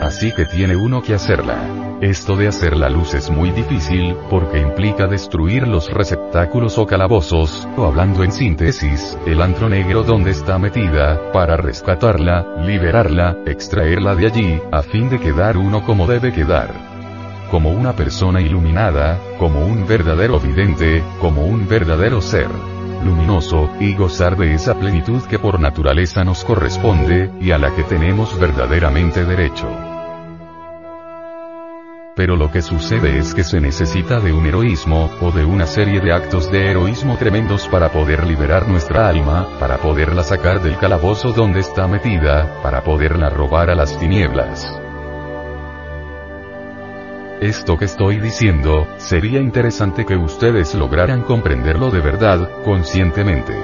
[0.00, 1.58] Así que tiene uno que hacerla.
[2.00, 7.68] Esto de hacer la luz es muy difícil, porque implica destruir los receptáculos o calabozos,
[7.76, 14.26] o hablando en síntesis, el antro negro donde está metida, para rescatarla, liberarla, extraerla de
[14.26, 16.87] allí, a fin de quedar uno como debe quedar
[17.50, 22.48] como una persona iluminada, como un verdadero vidente, como un verdadero ser
[23.04, 27.84] luminoso, y gozar de esa plenitud que por naturaleza nos corresponde, y a la que
[27.84, 29.68] tenemos verdaderamente derecho.
[32.16, 36.00] Pero lo que sucede es que se necesita de un heroísmo, o de una serie
[36.00, 41.32] de actos de heroísmo tremendos para poder liberar nuestra alma, para poderla sacar del calabozo
[41.32, 44.77] donde está metida, para poderla robar a las tinieblas.
[47.40, 53.54] Esto que estoy diciendo, sería interesante que ustedes lograran comprenderlo de verdad, conscientemente.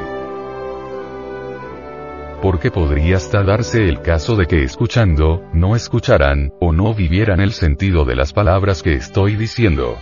[2.40, 7.50] Porque podría hasta darse el caso de que escuchando, no escucharan, o no vivieran el
[7.50, 9.98] sentido de las palabras que estoy diciendo.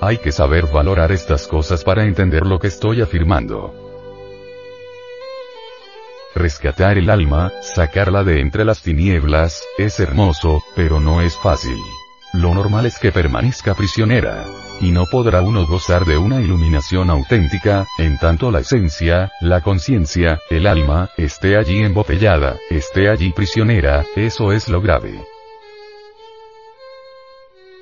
[0.00, 3.81] Hay que saber valorar estas cosas para entender lo que estoy afirmando.
[6.34, 11.76] Rescatar el alma, sacarla de entre las tinieblas, es hermoso, pero no es fácil.
[12.32, 14.44] Lo normal es que permanezca prisionera.
[14.80, 20.40] Y no podrá uno gozar de una iluminación auténtica, en tanto la esencia, la conciencia,
[20.48, 25.31] el alma, esté allí embotellada, esté allí prisionera, eso es lo grave.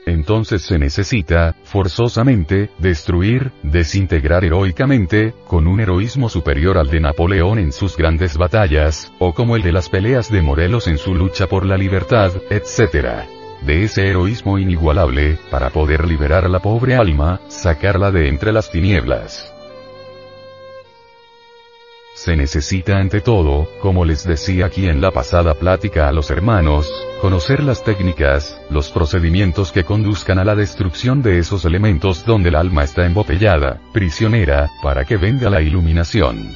[0.06, 7.72] Entonces se necesita, forzosamente, destruir, desintegrar heroicamente, con un heroísmo superior al de Napoleón en
[7.72, 11.66] sus grandes batallas, o como el de las peleas de Morelos en su lucha por
[11.66, 13.26] la libertad, etc.
[13.62, 18.70] De ese heroísmo inigualable, para poder liberar a la pobre alma, sacarla de entre las
[18.70, 19.54] tinieblas.
[22.22, 26.86] Se necesita ante todo, como les decía aquí en la pasada plática a los hermanos,
[27.22, 32.56] conocer las técnicas, los procedimientos que conduzcan a la destrucción de esos elementos donde el
[32.56, 36.54] alma está embotellada, prisionera, para que venga la iluminación.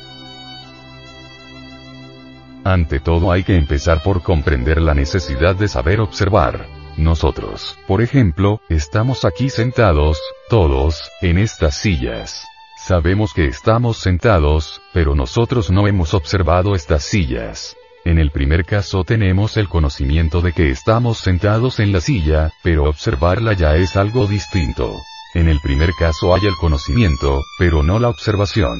[2.62, 6.66] Ante todo hay que empezar por comprender la necesidad de saber observar.
[6.98, 10.20] Nosotros, por ejemplo, estamos aquí sentados,
[10.50, 12.44] todos, en estas sillas.
[12.86, 17.78] Sabemos que estamos sentados, pero nosotros no hemos observado estas sillas.
[18.04, 22.84] En el primer caso tenemos el conocimiento de que estamos sentados en la silla, pero
[22.84, 24.92] observarla ya es algo distinto.
[25.32, 28.78] En el primer caso hay el conocimiento, pero no la observación.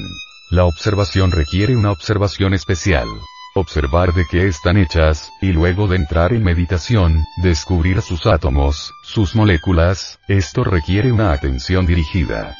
[0.51, 3.07] La observación requiere una observación especial.
[3.55, 9.35] Observar de qué están hechas, y luego de entrar en meditación, descubrir sus átomos, sus
[9.35, 12.55] moléculas, esto requiere una atención dirigida.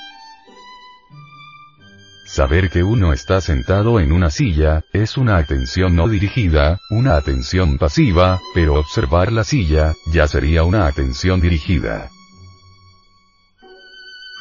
[2.36, 7.78] Saber que uno está sentado en una silla, es una atención no dirigida, una atención
[7.78, 12.10] pasiva, pero observar la silla, ya sería una atención dirigida.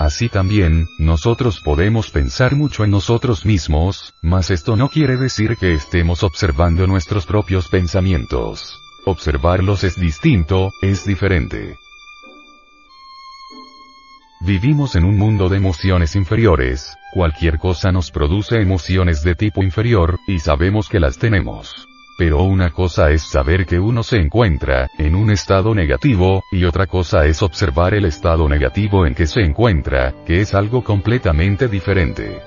[0.00, 5.72] Así también, nosotros podemos pensar mucho en nosotros mismos, mas esto no quiere decir que
[5.72, 8.76] estemos observando nuestros propios pensamientos.
[9.04, 11.76] Observarlos es distinto, es diferente.
[14.44, 20.18] Vivimos en un mundo de emociones inferiores, cualquier cosa nos produce emociones de tipo inferior,
[20.26, 21.88] y sabemos que las tenemos.
[22.18, 26.86] Pero una cosa es saber que uno se encuentra en un estado negativo, y otra
[26.86, 32.42] cosa es observar el estado negativo en que se encuentra, que es algo completamente diferente.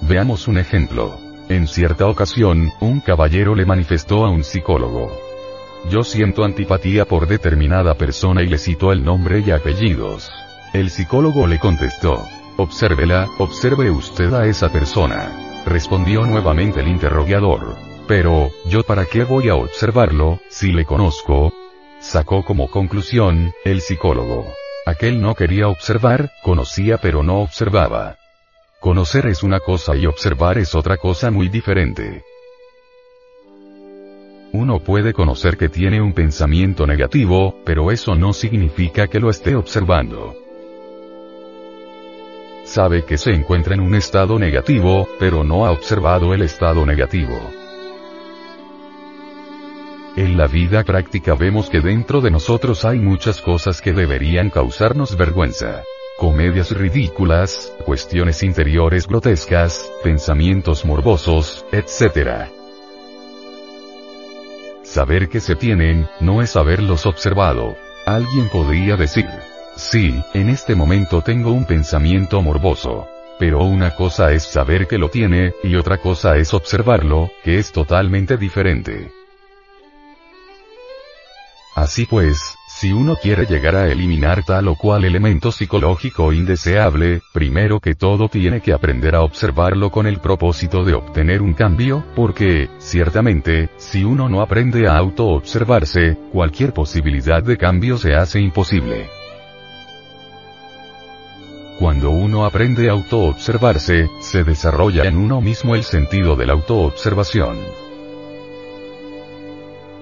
[0.00, 1.16] Veamos un ejemplo.
[1.48, 5.27] En cierta ocasión, un caballero le manifestó a un psicólogo.
[5.90, 10.30] Yo siento antipatía por determinada persona y le citó el nombre y apellidos.
[10.72, 12.24] El psicólogo le contestó.
[12.56, 17.76] Obsérvela, observe usted a esa persona respondió nuevamente el interrogador.
[18.06, 21.52] Pero, ¿yo para qué voy a observarlo, si le conozco?
[22.00, 24.46] Sacó como conclusión, el psicólogo.
[24.86, 28.16] Aquel no quería observar, conocía pero no observaba.
[28.80, 32.24] Conocer es una cosa y observar es otra cosa muy diferente.
[34.52, 39.54] Uno puede conocer que tiene un pensamiento negativo, pero eso no significa que lo esté
[39.54, 40.34] observando
[42.68, 47.36] sabe que se encuentra en un estado negativo, pero no ha observado el estado negativo.
[50.16, 55.16] En la vida práctica vemos que dentro de nosotros hay muchas cosas que deberían causarnos
[55.16, 55.84] vergüenza.
[56.18, 62.57] Comedias ridículas, cuestiones interiores grotescas, pensamientos morbosos, etc.
[64.88, 67.76] Saber que se tienen, no es haberlos observado.
[68.06, 69.26] Alguien podría decir,
[69.76, 73.06] Sí, en este momento tengo un pensamiento morboso.
[73.38, 77.70] Pero una cosa es saber que lo tiene, y otra cosa es observarlo, que es
[77.70, 79.12] totalmente diferente.
[81.76, 87.80] Así pues, si uno quiere llegar a eliminar tal o cual elemento psicológico indeseable, primero
[87.80, 92.68] que todo tiene que aprender a observarlo con el propósito de obtener un cambio, porque,
[92.78, 99.08] ciertamente, si uno no aprende a auto-observarse, cualquier posibilidad de cambio se hace imposible.
[101.80, 107.87] Cuando uno aprende a autoobservarse, se desarrolla en uno mismo el sentido de la autoobservación.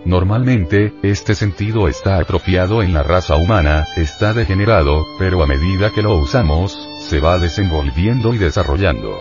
[0.06, 6.00] Normalmente, este sentido está atrofiado en la raza humana, está degenerado, pero a medida que
[6.00, 9.18] lo usamos, se va desenvolviendo y desarrollando.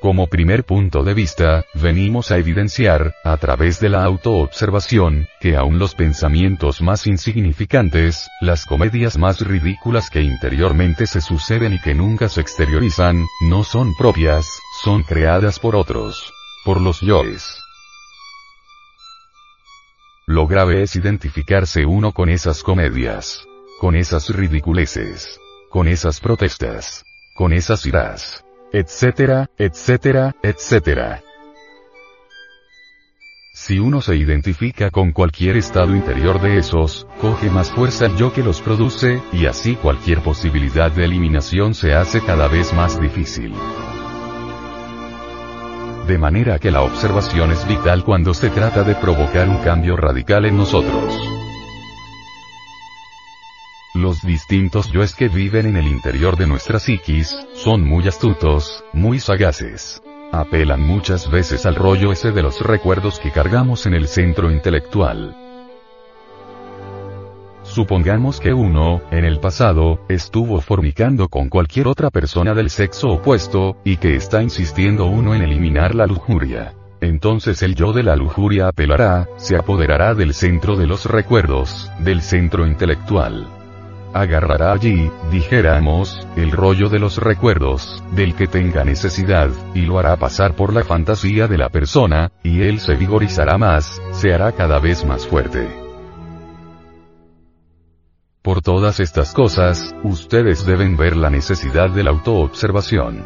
[0.00, 5.80] Como primer punto de vista, venimos a evidenciar, a través de la autoobservación, que aun
[5.80, 12.28] los pensamientos más insignificantes, las comedias más ridículas que interiormente se suceden y que nunca
[12.28, 14.46] se exteriorizan, no son propias,
[14.84, 16.32] son creadas por otros.
[16.64, 17.63] Por los yoes.
[20.26, 23.44] Lo grave es identificarse uno con esas comedias.
[23.80, 25.38] Con esas ridiculeces.
[25.70, 27.04] Con esas protestas.
[27.36, 28.44] Con esas iras
[28.74, 31.22] etcétera, etcétera, etcétera.
[33.54, 38.32] Si uno se identifica con cualquier estado interior de esos, coge más fuerza el yo
[38.32, 43.54] que los produce, y así cualquier posibilidad de eliminación se hace cada vez más difícil.
[46.06, 50.44] De manera que la observación es vital cuando se trata de provocar un cambio radical
[50.44, 51.14] en nosotros.
[53.94, 59.18] Los distintos yoes que viven en el interior de nuestra psiquis, son muy astutos, muy
[59.18, 60.02] sagaces.
[60.30, 65.43] Apelan muchas veces al rollo ese de los recuerdos que cargamos en el centro intelectual.
[67.74, 73.78] Supongamos que uno, en el pasado, estuvo fornicando con cualquier otra persona del sexo opuesto,
[73.82, 76.72] y que está insistiendo uno en eliminar la lujuria.
[77.00, 82.22] Entonces el yo de la lujuria apelará, se apoderará del centro de los recuerdos, del
[82.22, 83.48] centro intelectual
[84.14, 90.16] agarrará allí, dijéramos, el rollo de los recuerdos, del que tenga necesidad, y lo hará
[90.16, 94.78] pasar por la fantasía de la persona, y él se vigorizará más, se hará cada
[94.78, 95.83] vez más fuerte.
[98.44, 103.22] Por todas estas cosas, ustedes deben ver la necesidad de la autoobservación.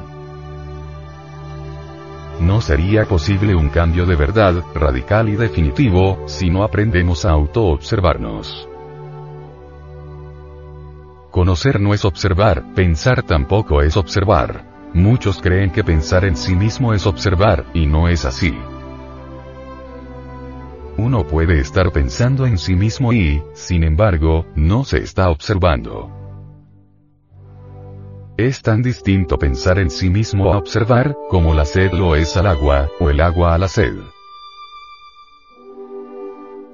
[2.39, 8.69] No sería posible un cambio de verdad, radical y definitivo, si no aprendemos a autoobservarnos.
[11.33, 14.91] Conocer no es observar, pensar tampoco es observar.
[14.95, 18.57] Muchos creen que pensar en sí mismo es observar, y no es así.
[20.99, 26.11] Uno puede estar pensando en sí mismo y, sin embargo, no se está observando.
[28.37, 32.49] Es tan distinto pensar en sí mismo a observar, como la sed lo es al
[32.49, 33.95] agua, o el agua a la sed.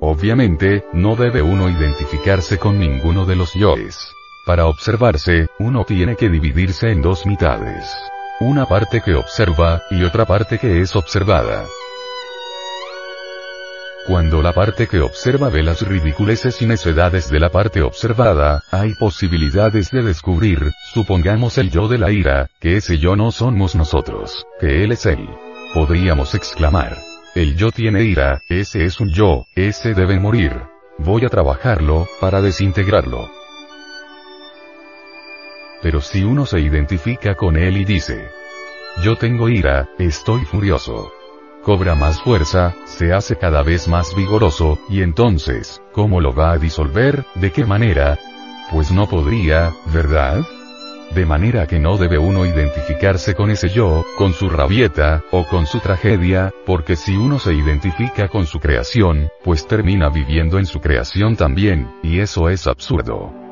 [0.01, 4.09] Obviamente, no debe uno identificarse con ninguno de los yoes.
[4.47, 7.95] Para observarse, uno tiene que dividirse en dos mitades.
[8.41, 11.67] Una parte que observa, y otra parte que es observada.
[14.07, 18.95] Cuando la parte que observa ve las ridiculeces y necedades de la parte observada, hay
[18.97, 24.47] posibilidades de descubrir, supongamos el yo de la ira, que ese yo no somos nosotros,
[24.61, 25.27] que él es él.
[25.73, 26.99] Podríamos exclamar.
[27.35, 30.53] El yo tiene ira, ese es un yo, ese debe morir.
[30.99, 33.31] Voy a trabajarlo, para desintegrarlo.
[35.81, 38.29] Pero si uno se identifica con él y dice,
[39.03, 41.11] yo tengo ira, estoy furioso.
[41.65, 46.59] Cobra más fuerza, se hace cada vez más vigoroso, y entonces, ¿cómo lo va a
[46.59, 47.25] disolver?
[47.37, 48.19] ¿De qué manera?
[48.71, 50.45] Pues no podría, ¿verdad?
[51.15, 55.65] De manera que no debe uno identificarse con ese yo, con su rabieta, o con
[55.65, 60.81] su tragedia, porque si uno se identifica con su creación, pues termina viviendo en su
[60.81, 63.44] creación también, y eso es absurdo.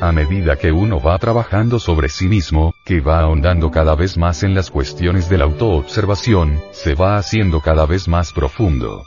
[0.00, 4.42] A medida que uno va trabajando sobre sí mismo, que va ahondando cada vez más
[4.42, 9.04] en las cuestiones de la autoobservación, se va haciendo cada vez más profundo.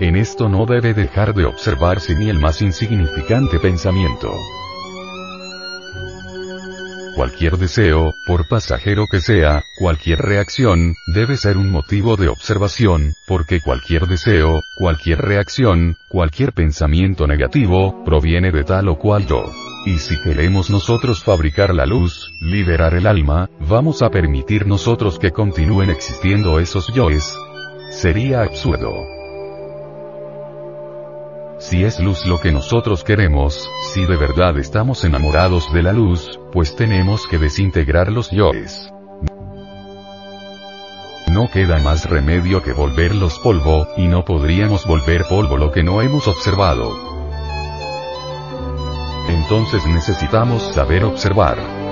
[0.00, 4.32] En esto no debe dejar de observarse ni el más insignificante pensamiento.
[7.18, 13.60] Cualquier deseo, por pasajero que sea, cualquier reacción, debe ser un motivo de observación, porque
[13.60, 19.52] cualquier deseo, cualquier reacción, cualquier pensamiento negativo, proviene de tal o cual yo.
[19.84, 25.32] Y si queremos nosotros fabricar la luz, liberar el alma, vamos a permitir nosotros que
[25.32, 27.36] continúen existiendo esos yoes.
[27.90, 28.92] Sería absurdo.
[31.58, 36.37] Si es luz lo que nosotros queremos, si de verdad estamos enamorados de la luz,
[36.52, 38.92] pues tenemos que desintegrar los yoes.
[41.30, 46.00] No queda más remedio que volverlos polvo, y no podríamos volver polvo lo que no
[46.00, 46.90] hemos observado.
[49.28, 51.87] Entonces necesitamos saber observar.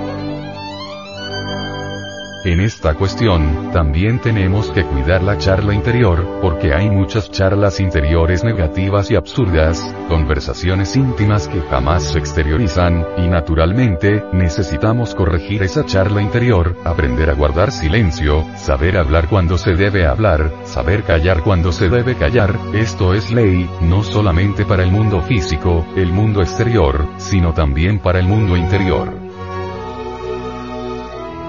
[2.47, 8.44] En esta cuestión, también tenemos que cuidar la charla interior, porque hay muchas charlas interiores
[8.44, 16.22] negativas y absurdas, conversaciones íntimas que jamás se exteriorizan, y naturalmente, necesitamos corregir esa charla
[16.22, 21.88] interior, aprender a guardar silencio, saber hablar cuando se debe hablar, saber callar cuando se
[21.88, 27.55] debe callar, esto es ley, no solamente para el mundo físico, el mundo exterior, sino
[27.55, 29.26] también para el mundo interior.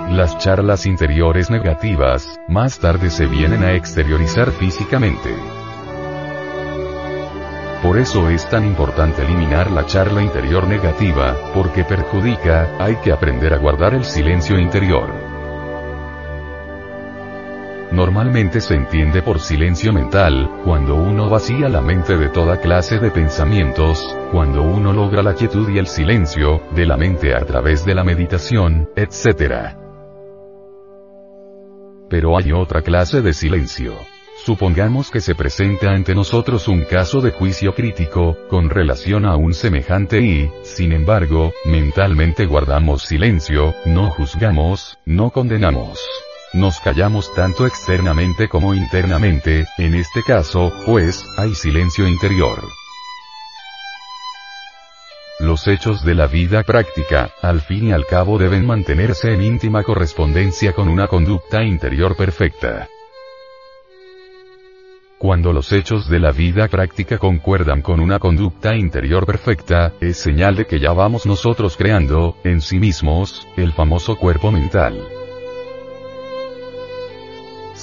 [0.09, 5.35] Las charlas interiores negativas, más tarde se vienen a exteriorizar físicamente.
[7.83, 13.53] Por eso es tan importante eliminar la charla interior negativa, porque perjudica, hay que aprender
[13.53, 15.13] a guardar el silencio interior.
[17.91, 23.11] Normalmente se entiende por silencio mental, cuando uno vacía la mente de toda clase de
[23.11, 27.93] pensamientos, cuando uno logra la quietud y el silencio, de la mente a través de
[27.93, 29.86] la meditación, etc.
[32.09, 33.93] Pero hay otra clase de silencio.
[34.45, 39.53] Supongamos que se presenta ante nosotros un caso de juicio crítico, con relación a un
[39.53, 45.99] semejante y, sin embargo, mentalmente guardamos silencio, no juzgamos, no condenamos.
[46.53, 52.61] Nos callamos tanto externamente como internamente, en este caso, pues, hay silencio interior.
[55.39, 59.83] Los hechos de la vida práctica, al fin y al cabo deben mantenerse en íntima
[59.83, 62.89] correspondencia con una conducta interior perfecta.
[65.19, 70.55] Cuando los hechos de la vida práctica concuerdan con una conducta interior perfecta, es señal
[70.55, 75.16] de que ya vamos nosotros creando, en sí mismos, el famoso cuerpo mental.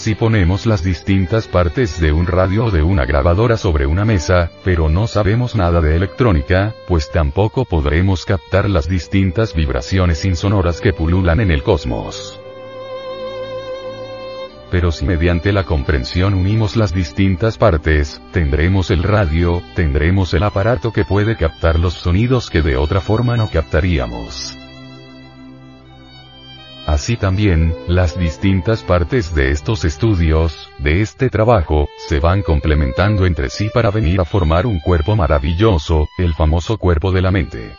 [0.05, 4.51] Si ponemos las distintas partes de un radio o de una grabadora sobre una mesa,
[4.63, 10.93] pero no sabemos nada de electrónica, pues tampoco podremos captar las distintas vibraciones insonoras que
[10.93, 12.39] pululan en el cosmos.
[14.71, 20.93] Pero si mediante la comprensión unimos las distintas partes, tendremos el radio, tendremos el aparato
[20.93, 24.55] que puede captar los sonidos que de otra forma no captaríamos.
[26.87, 33.49] Así también, las distintas partes de estos estudios, de este trabajo, se van complementando entre
[33.49, 37.75] sí para venir a formar un cuerpo maravilloso, el famoso cuerpo de la mente.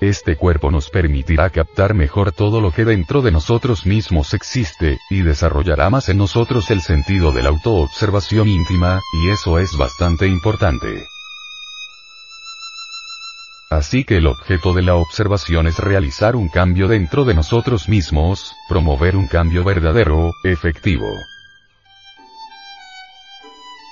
[0.00, 5.22] Este cuerpo nos permitirá captar mejor todo lo que dentro de nosotros mismos existe, y
[5.22, 11.08] desarrollará más en nosotros el sentido de la autoobservación íntima, y eso es bastante importante.
[13.70, 18.54] Así que el objeto de la observación es realizar un cambio dentro de nosotros mismos,
[18.66, 21.06] promover un cambio verdadero, efectivo.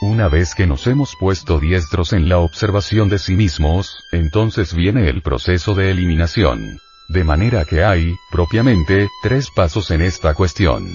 [0.00, 5.10] Una vez que nos hemos puesto diestros en la observación de sí mismos, entonces viene
[5.10, 6.78] el proceso de eliminación.
[7.08, 10.86] De manera que hay, propiamente, tres pasos en esta cuestión.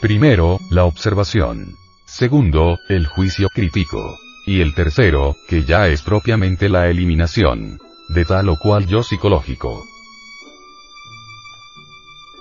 [0.00, 1.74] Primero, la observación.
[2.06, 4.18] Segundo, el juicio crítico.
[4.46, 7.78] Y el tercero, que ya es propiamente la eliminación
[8.14, 9.84] de tal o cual yo psicológico.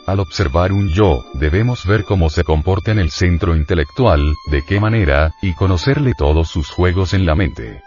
[0.06, 4.80] Al observar un yo, debemos ver cómo se comporta en el centro intelectual, de qué
[4.80, 7.84] manera, y conocerle todos sus juegos en la mente.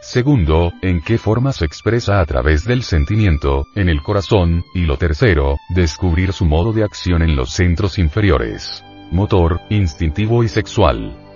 [0.00, 4.96] Segundo, en qué forma se expresa a través del sentimiento, en el corazón, y lo
[4.96, 8.82] tercero, descubrir su modo de acción en los centros inferiores.
[9.10, 11.29] Motor, instintivo y sexual.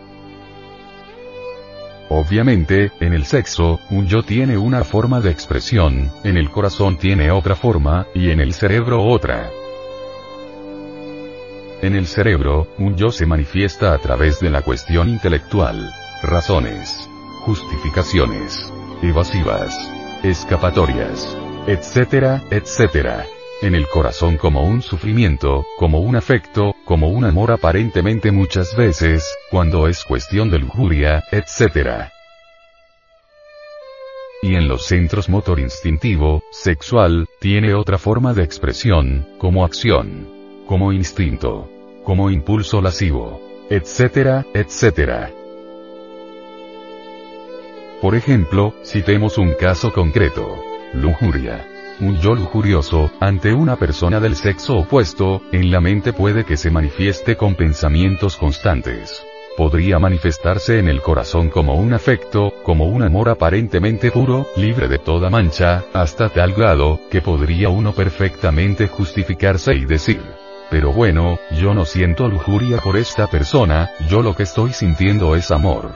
[2.08, 7.30] Obviamente, en el sexo, un yo tiene una forma de expresión, en el corazón tiene
[7.30, 9.50] otra forma, y en el cerebro otra.
[11.80, 15.90] En el cerebro, un yo se manifiesta a través de la cuestión intelectual,
[16.22, 17.08] razones,
[17.44, 19.76] justificaciones, evasivas,
[20.22, 21.36] escapatorias,
[21.66, 23.26] etcétera, etcétera.
[23.62, 29.34] En el corazón como un sufrimiento, como un afecto, como un amor aparentemente muchas veces,
[29.50, 32.10] cuando es cuestión de lujuria, etc.
[34.42, 40.28] Y en los centros motor instintivo, sexual, tiene otra forma de expresión, como acción,
[40.66, 41.70] como instinto,
[42.04, 43.40] como impulso lascivo,
[43.70, 45.30] etc., etc.
[48.02, 50.62] Por ejemplo, citemos un caso concreto.
[50.92, 51.73] Lujuria.
[52.00, 56.70] Un yo lujurioso, ante una persona del sexo opuesto, en la mente puede que se
[56.70, 59.24] manifieste con pensamientos constantes.
[59.56, 64.98] Podría manifestarse en el corazón como un afecto, como un amor aparentemente puro, libre de
[64.98, 70.20] toda mancha, hasta tal grado, que podría uno perfectamente justificarse y decir,
[70.70, 75.52] pero bueno, yo no siento lujuria por esta persona, yo lo que estoy sintiendo es
[75.52, 75.94] amor.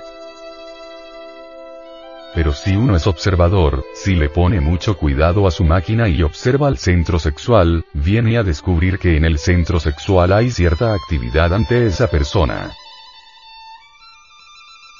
[2.38, 6.68] Pero si uno es observador, si le pone mucho cuidado a su máquina y observa
[6.68, 11.84] el centro sexual, viene a descubrir que en el centro sexual hay cierta actividad ante
[11.84, 12.70] esa persona.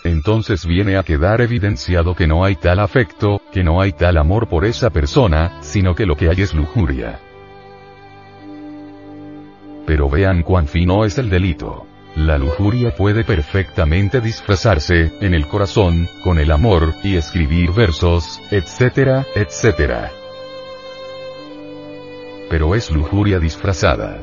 [0.03, 4.49] Entonces viene a quedar evidenciado que no hay tal afecto, que no hay tal amor
[4.49, 7.21] por esa persona, sino que lo que hay es lujuria.
[9.87, 11.88] Pero vean cuán fino es el delito.
[12.19, 19.25] La lujuria puede perfectamente disfrazarse, en el corazón, con el amor, y escribir versos, etcétera,
[19.37, 20.11] etcétera.
[22.51, 24.21] Pero es lujuria disfrazada.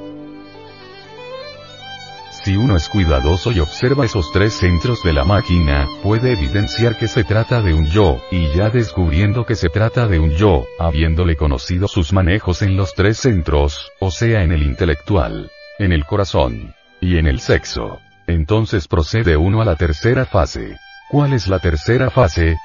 [2.43, 7.07] Si uno es cuidadoso y observa esos tres centros de la máquina, puede evidenciar que
[7.07, 11.37] se trata de un yo, y ya descubriendo que se trata de un yo, habiéndole
[11.37, 16.75] conocido sus manejos en los tres centros, o sea en el intelectual, en el corazón,
[17.01, 17.99] y en el sexo.
[18.27, 20.77] Entonces procede uno a la tercera fase.
[21.09, 22.57] ¿Cuál es la tercera fase?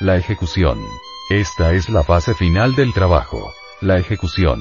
[0.00, 0.78] La ejecución.
[1.30, 3.52] Esta es la fase final del trabajo.
[3.80, 4.60] La ejecución.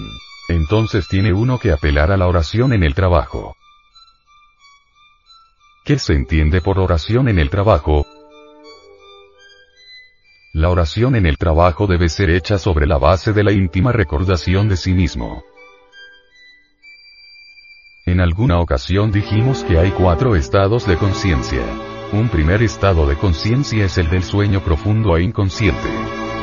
[0.50, 3.56] Entonces tiene uno que apelar a la oración en el trabajo.
[5.86, 8.06] ¿Qué se entiende por oración en el trabajo?
[10.54, 14.68] La oración en el trabajo debe ser hecha sobre la base de la íntima recordación
[14.68, 15.44] de sí mismo.
[18.08, 21.62] En alguna ocasión dijimos que hay cuatro estados de conciencia.
[22.14, 25.90] Un primer estado de conciencia es el del sueño profundo e inconsciente.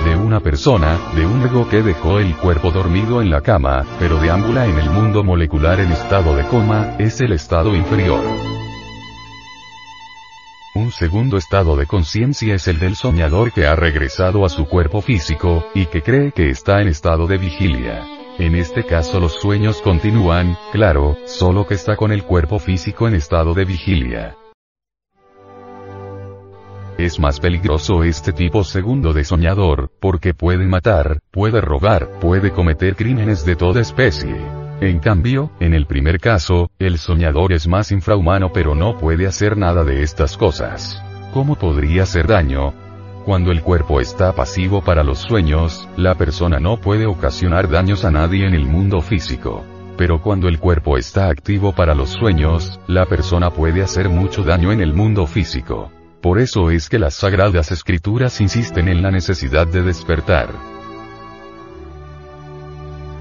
[0.05, 4.21] De una persona, de un ego que dejó el cuerpo dormido en la cama, pero
[4.21, 8.23] deambula en el mundo molecular en estado de coma, es el estado inferior.
[10.75, 15.01] Un segundo estado de conciencia es el del soñador que ha regresado a su cuerpo
[15.01, 18.24] físico, y que cree que está en estado de vigilia.
[18.39, 23.15] En este caso los sueños continúan, claro, solo que está con el cuerpo físico en
[23.15, 24.37] estado de vigilia.
[26.99, 32.97] Es más peligroso este tipo segundo de soñador, porque puede matar, puede robar, puede cometer
[32.97, 34.35] crímenes de toda especie.
[34.81, 39.57] En cambio, en el primer caso, el soñador es más infrahumano pero no puede hacer
[39.57, 41.01] nada de estas cosas.
[41.33, 42.84] ¿Cómo podría hacer daño?
[43.25, 48.11] Cuando el cuerpo está pasivo para los sueños, la persona no puede ocasionar daños a
[48.11, 49.65] nadie en el mundo físico.
[49.97, 54.73] Pero cuando el cuerpo está activo para los sueños, la persona puede hacer mucho daño
[54.73, 55.91] en el mundo físico.
[56.21, 60.51] Por eso es que las sagradas escrituras insisten en la necesidad de despertar.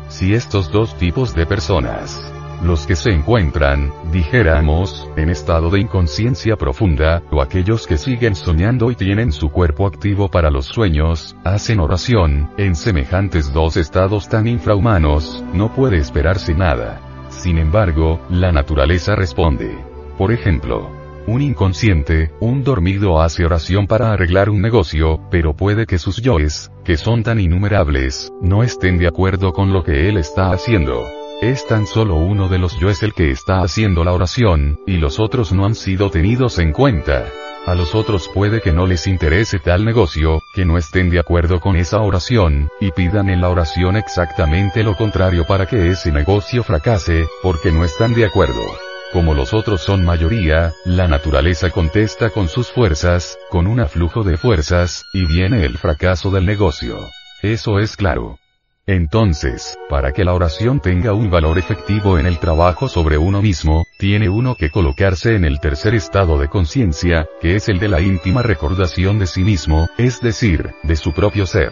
[0.10, 2.33] Si estos dos tipos de personas
[2.64, 8.90] los que se encuentran, dijéramos, en estado de inconsciencia profunda, o aquellos que siguen soñando
[8.90, 14.48] y tienen su cuerpo activo para los sueños, hacen oración, en semejantes dos estados tan
[14.48, 17.02] infrahumanos, no puede esperarse nada.
[17.30, 19.78] Sin embargo, la naturaleza responde.
[20.18, 20.90] Por ejemplo,
[21.26, 26.72] un inconsciente, un dormido hace oración para arreglar un negocio, pero puede que sus yoes,
[26.84, 31.23] que son tan innumerables, no estén de acuerdo con lo que él está haciendo.
[31.44, 34.96] Es tan solo uno de los yo es el que está haciendo la oración, y
[34.96, 37.30] los otros no han sido tenidos en cuenta.
[37.66, 41.60] A los otros puede que no les interese tal negocio, que no estén de acuerdo
[41.60, 46.64] con esa oración, y pidan en la oración exactamente lo contrario para que ese negocio
[46.64, 48.64] fracase, porque no están de acuerdo.
[49.12, 54.38] Como los otros son mayoría, la naturaleza contesta con sus fuerzas, con un aflujo de
[54.38, 56.98] fuerzas, y viene el fracaso del negocio.
[57.42, 58.38] Eso es claro.
[58.86, 63.86] Entonces, para que la oración tenga un valor efectivo en el trabajo sobre uno mismo,
[63.98, 68.02] tiene uno que colocarse en el tercer estado de conciencia, que es el de la
[68.02, 71.72] íntima recordación de sí mismo, es decir, de su propio ser.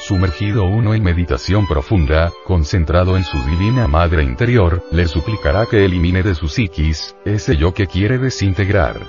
[0.00, 6.24] Sumergido uno en meditación profunda, concentrado en su divina madre interior, le suplicará que elimine
[6.24, 9.00] de su psiquis, ese yo que quiere desintegrar.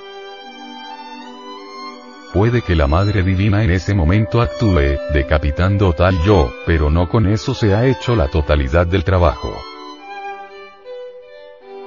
[2.37, 7.25] Puede que la Madre Divina en ese momento actúe, decapitando tal yo, pero no con
[7.25, 9.51] eso se ha hecho la totalidad del trabajo.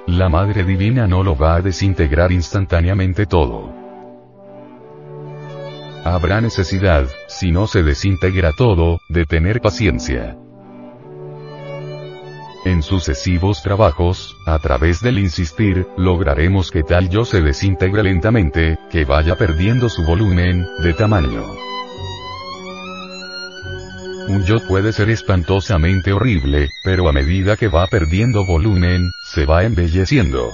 [0.09, 3.73] La Madre Divina no lo va a desintegrar instantáneamente todo.
[6.05, 10.37] Habrá necesidad, si no se desintegra todo, de tener paciencia.
[12.65, 19.07] En sucesivos trabajos, a través del insistir, lograremos que tal yo se desintegre lentamente, que
[19.07, 21.43] vaya perdiendo su volumen, de tamaño.
[24.29, 29.65] Un yo puede ser espantosamente horrible, pero a medida que va perdiendo volumen, se va
[29.65, 30.53] embelleciendo.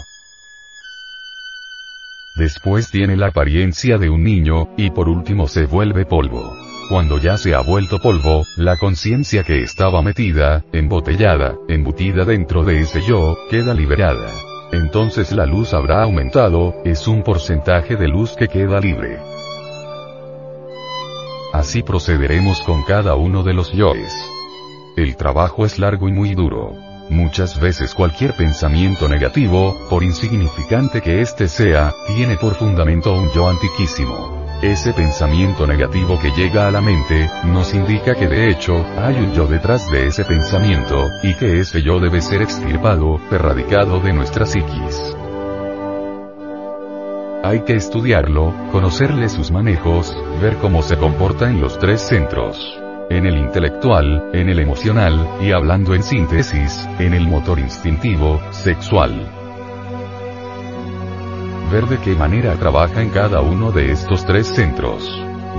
[2.36, 6.65] Después tiene la apariencia de un niño, y por último se vuelve polvo.
[6.88, 12.80] Cuando ya se ha vuelto polvo, la conciencia que estaba metida, embotellada, embutida dentro de
[12.80, 14.30] ese yo, queda liberada.
[14.70, 19.18] Entonces la luz habrá aumentado, es un porcentaje de luz que queda libre.
[21.52, 24.12] Así procederemos con cada uno de los yoes.
[24.96, 26.72] El trabajo es largo y muy duro.
[27.08, 33.48] Muchas veces cualquier pensamiento negativo, por insignificante que éste sea, tiene por fundamento un yo
[33.48, 34.35] antiquísimo.
[34.62, 39.34] Ese pensamiento negativo que llega a la mente, nos indica que de hecho, hay un
[39.34, 44.46] yo detrás de ese pensamiento, y que ese yo debe ser extirpado, erradicado de nuestra
[44.46, 45.14] psiquis.
[47.44, 52.80] Hay que estudiarlo, conocerle sus manejos, ver cómo se comporta en los tres centros.
[53.10, 59.45] En el intelectual, en el emocional, y hablando en síntesis, en el motor instintivo, sexual
[61.70, 65.08] ver de qué manera trabaja en cada uno de estos tres centros.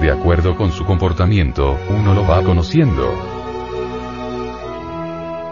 [0.01, 3.37] De acuerdo con su comportamiento, uno lo va conociendo.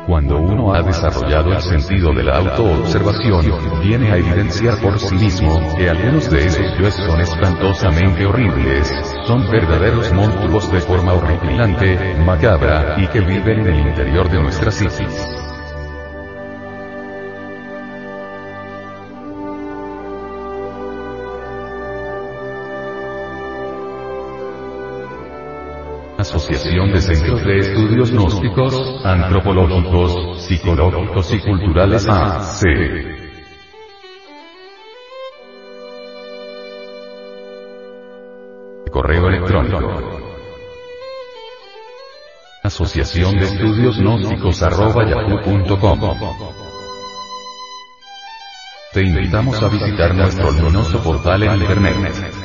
[0.08, 5.76] Cuando uno ha desarrollado el sentido de la autoobservación, viene a evidenciar por sí mismo
[5.76, 8.93] que algunos de esos yoes son espantosamente horribles,
[9.26, 14.70] son verdaderos monstruos de forma horripilante, macabra, y que viven en el interior de nuestra
[14.70, 15.45] psiquis.
[26.36, 32.61] Asociación de Centros de Estudios Gnósticos, Antropológicos, Psicológicos y Culturales AC.
[38.91, 39.79] Correo electrónico.
[42.63, 45.99] Asociación de Estudios Gnósticos arroba yahoo.com.
[48.91, 52.45] Te invitamos a visitar nuestro luminoso portal en internet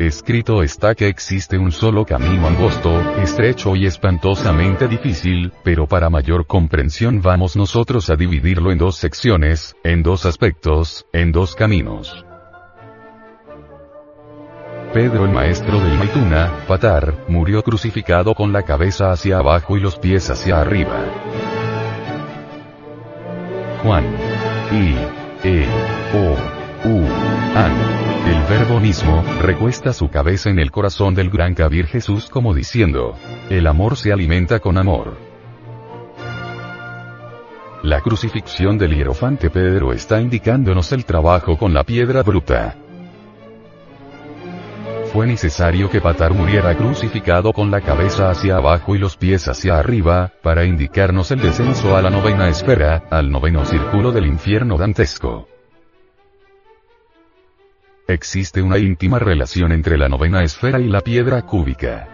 [0.06, 2.90] Escrito está que existe un solo camino angosto,
[3.22, 9.76] estrecho y espantosamente difícil, pero para mayor comprensión vamos nosotros a dividirlo en dos secciones,
[9.84, 12.26] en dos aspectos, en dos caminos.
[14.92, 20.00] Pedro el maestro del Maituna, Patar, murió crucificado con la cabeza hacia abajo y los
[20.00, 20.98] pies hacia arriba.
[23.84, 24.04] Juan.
[24.72, 24.96] I.
[25.44, 25.66] E.
[26.12, 26.88] O.
[26.88, 27.06] U.
[27.56, 27.91] An.
[28.52, 33.16] Verbo mismo, recuesta su cabeza en el corazón del gran Kabir Jesús como diciendo,
[33.48, 35.16] el amor se alimenta con amor.
[37.82, 42.76] La crucifixión del hierofante Pedro está indicándonos el trabajo con la piedra bruta
[45.12, 49.78] fue necesario que Patar muriera crucificado con la cabeza hacia abajo y los pies hacia
[49.78, 55.51] arriba, para indicarnos el descenso a la novena esfera, al noveno círculo del infierno dantesco.
[58.12, 62.08] Existe una íntima relación entre la novena esfera y la piedra cúbica.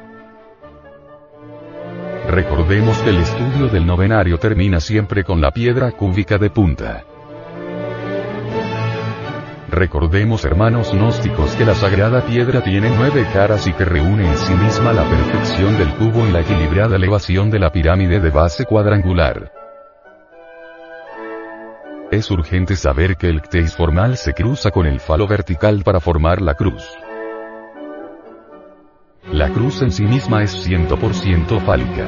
[2.28, 7.04] Recordemos que el estudio del novenario termina siempre con la piedra cúbica de punta.
[9.72, 14.54] Recordemos hermanos gnósticos que la sagrada piedra tiene nueve caras y que reúne en sí
[14.54, 19.50] misma la perfección del cubo y la equilibrada elevación de la pirámide de base cuadrangular.
[22.10, 26.40] Es urgente saber que el cteis formal se cruza con el falo vertical para formar
[26.40, 26.82] la cruz.
[29.30, 32.06] La cruz en sí misma es 100% fálica.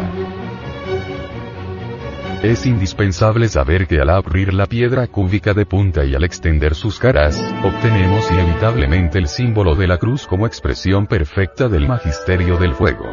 [2.43, 6.99] Es indispensable saber que al abrir la piedra cúbica de punta y al extender sus
[6.99, 13.05] caras, obtenemos inevitablemente el símbolo de la cruz como expresión perfecta del magisterio del fuego.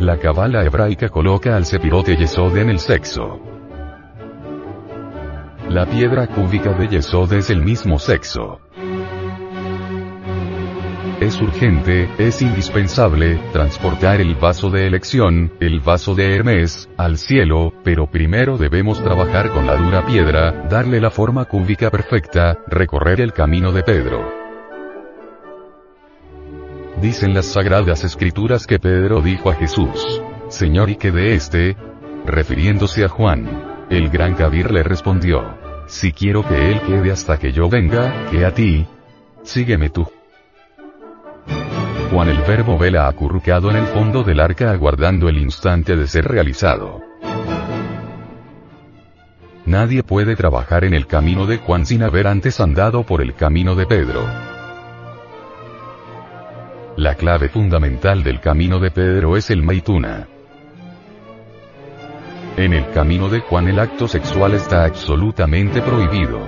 [0.00, 3.51] La cabala hebraica coloca al sepirote Yesod en el sexo.
[5.72, 8.60] La piedra cúbica de Yesod es el mismo sexo
[11.22, 17.72] es urgente, es indispensable, transportar el vaso de elección, el vaso de Hermes, al cielo,
[17.84, 23.32] pero primero debemos trabajar con la dura piedra, darle la forma cúbica perfecta, recorrer el
[23.32, 24.28] camino de Pedro.
[27.00, 31.76] Dicen las sagradas escrituras que Pedro dijo a Jesús, Señor y que de este,
[32.26, 35.61] refiriéndose a Juan, el gran Kabir le respondió,
[35.92, 38.86] si quiero que él quede hasta que yo venga, que a ti,
[39.42, 40.10] sígueme tú.
[42.10, 46.24] Juan el verbo vela acurrucado en el fondo del arca aguardando el instante de ser
[46.24, 47.02] realizado.
[49.66, 53.74] Nadie puede trabajar en el camino de Juan sin haber antes andado por el camino
[53.74, 54.26] de Pedro.
[56.96, 60.26] La clave fundamental del camino de Pedro es el Maituna.
[62.56, 66.46] En el camino de Juan el acto sexual está absolutamente prohibido.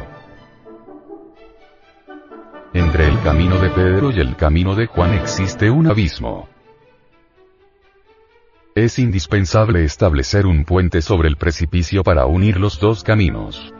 [2.75, 6.47] Entre el camino de Pedro y el camino de Juan existe un abismo.
[8.75, 13.73] Es indispensable establecer un puente sobre el precipicio para unir los dos caminos.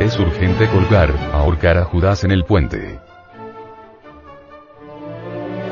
[0.00, 3.00] Es urgente colgar, ahorcar a Judas en el puente.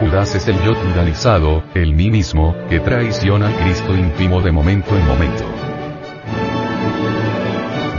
[0.01, 4.97] Judas es el yo pluralizado, el mí mismo, que traiciona al Cristo íntimo de momento
[4.97, 5.45] en momento.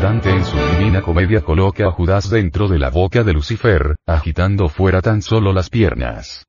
[0.01, 4.67] Dante en su Divina Comedia coloca a Judas dentro de la boca de Lucifer, agitando
[4.67, 6.45] fuera tan solo las piernas.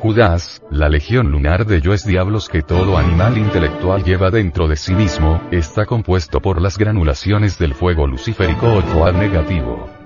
[0.00, 4.94] Judas, la legión lunar de yoes diablos que todo animal intelectual lleva dentro de sí
[4.94, 9.99] mismo, está compuesto por las granulaciones del fuego luciférico o negativo.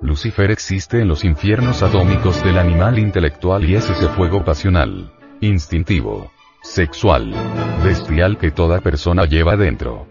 [0.00, 6.30] Lucifer existe en los infiernos atómicos del animal intelectual y es ese fuego pasional, instintivo,
[6.62, 7.34] sexual,
[7.82, 10.06] bestial que toda persona lleva dentro.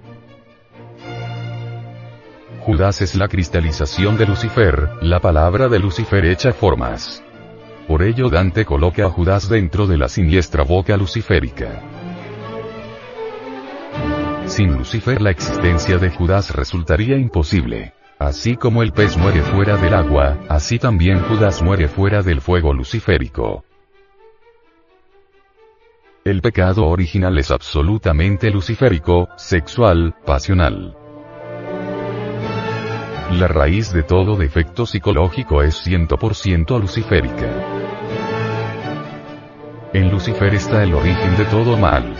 [2.61, 7.23] Judas es la cristalización de Lucifer, la palabra de Lucifer hecha formas.
[7.87, 11.81] Por ello Dante coloca a Judas dentro de la siniestra boca luciférica.
[14.47, 17.93] Sin Lucifer la existencia de Judas resultaría imposible.
[18.19, 22.73] Así como el pez muere fuera del agua, así también Judas muere fuera del fuego
[22.73, 23.63] luciférico.
[26.25, 30.97] El pecado original es absolutamente luciférico, sexual, pasional.
[33.31, 37.47] La raíz de todo defecto psicológico es 100% luciférica.
[39.93, 42.15] En Lucifer está el origen de todo mal.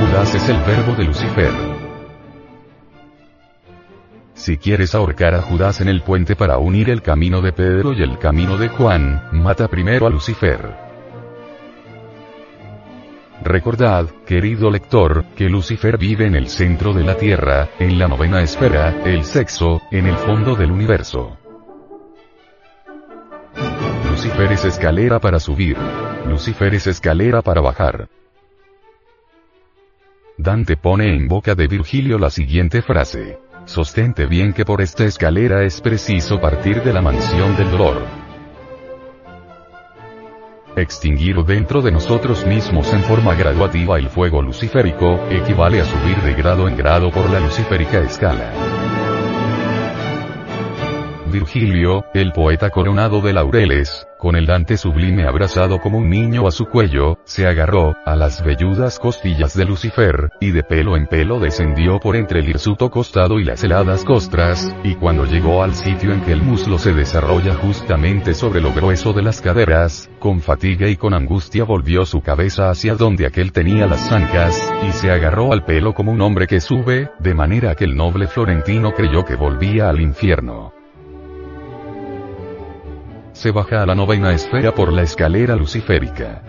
[0.00, 1.77] Judas es el verbo de Lucifer.
[4.38, 8.02] Si quieres ahorcar a Judas en el puente para unir el camino de Pedro y
[8.02, 10.76] el camino de Juan, mata primero a Lucifer.
[13.42, 18.40] Recordad, querido lector, que Lucifer vive en el centro de la Tierra, en la novena
[18.40, 21.36] esfera, el sexo, en el fondo del universo.
[24.08, 25.76] Lucifer es escalera para subir.
[26.26, 28.08] Lucifer es escalera para bajar.
[30.36, 33.47] Dante pone en boca de Virgilio la siguiente frase.
[33.68, 38.02] Sostente bien que por esta escalera es preciso partir de la mansión del dolor.
[40.74, 46.32] Extinguir dentro de nosotros mismos en forma graduativa el fuego luciférico, equivale a subir de
[46.32, 48.54] grado en grado por la luciférica escala.
[51.30, 56.50] Virgilio, el poeta coronado de laureles, con el Dante sublime abrazado como un niño a
[56.50, 61.38] su cuello, se agarró, a las velludas costillas de Lucifer, y de pelo en pelo
[61.38, 66.12] descendió por entre el hirsuto costado y las heladas costras, y cuando llegó al sitio
[66.12, 70.88] en que el muslo se desarrolla justamente sobre lo grueso de las caderas, con fatiga
[70.88, 75.52] y con angustia volvió su cabeza hacia donde aquel tenía las zancas, y se agarró
[75.52, 79.36] al pelo como un hombre que sube, de manera que el noble florentino creyó que
[79.36, 80.77] volvía al infierno
[83.38, 86.42] se baja a la novena esfera por la escalera luciférica.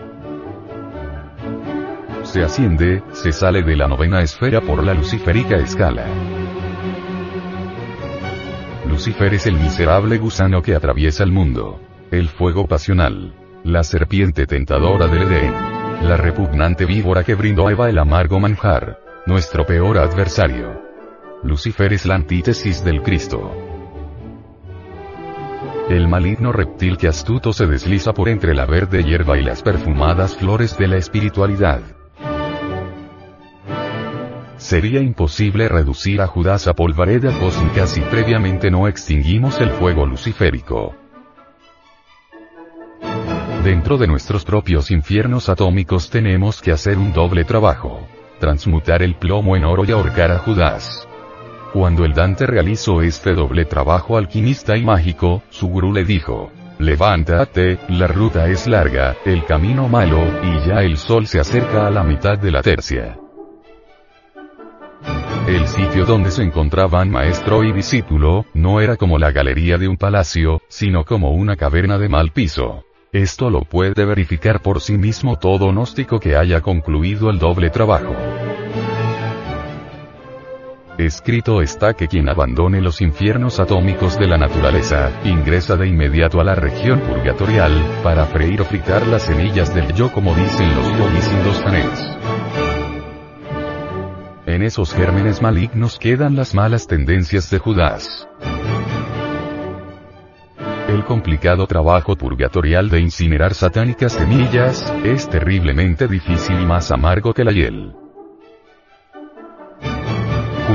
[2.24, 6.04] Se asciende, se sale de la novena esfera por la luciférica escala.
[8.88, 11.80] Lucifer es el miserable gusano que atraviesa el mundo.
[12.10, 13.34] El fuego pasional.
[13.62, 15.54] La serpiente tentadora del Edén.
[16.02, 18.98] La repugnante víbora que brindó a Eva el amargo manjar.
[19.26, 20.82] Nuestro peor adversario.
[21.44, 23.69] Lucifer es la antítesis del Cristo.
[25.90, 30.36] El maligno reptil que astuto se desliza por entre la verde hierba y las perfumadas
[30.36, 31.80] flores de la espiritualidad.
[34.56, 40.94] Sería imposible reducir a Judas a polvareda cósmica si previamente no extinguimos el fuego luciférico.
[43.64, 48.06] Dentro de nuestros propios infiernos atómicos tenemos que hacer un doble trabajo.
[48.38, 51.08] Transmutar el plomo en oro y ahorcar a Judas.
[51.72, 56.50] Cuando el Dante realizó este doble trabajo alquimista y mágico, su gurú le dijo,
[56.80, 61.90] Levántate, la ruta es larga, el camino malo, y ya el sol se acerca a
[61.90, 63.18] la mitad de la tercia.
[65.46, 69.96] El sitio donde se encontraban maestro y discípulo, no era como la galería de un
[69.96, 72.84] palacio, sino como una caverna de mal piso.
[73.12, 78.14] Esto lo puede verificar por sí mismo todo gnóstico que haya concluido el doble trabajo.
[81.00, 86.44] Escrito está que quien abandone los infiernos atómicos de la naturaleza, ingresa de inmediato a
[86.44, 87.72] la región purgatorial,
[88.02, 92.18] para freír o fritar las semillas del yo como dicen los yogis indostanes.
[94.44, 98.28] En esos gérmenes malignos quedan las malas tendencias de Judas.
[100.86, 107.44] El complicado trabajo purgatorial de incinerar satánicas semillas, es terriblemente difícil y más amargo que
[107.44, 107.94] la hiel.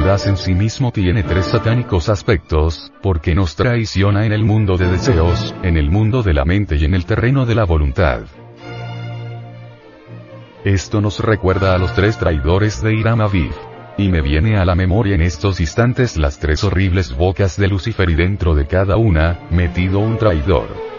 [0.05, 5.55] En sí mismo tiene tres satánicos aspectos, porque nos traiciona en el mundo de deseos,
[5.63, 8.21] en el mundo de la mente y en el terreno de la voluntad.
[10.63, 13.51] Esto nos recuerda a los tres traidores de Iram Aviv.
[13.97, 18.07] Y me viene a la memoria en estos instantes las tres horribles bocas de Lucifer
[18.07, 20.94] y dentro de cada una, metido un traidor.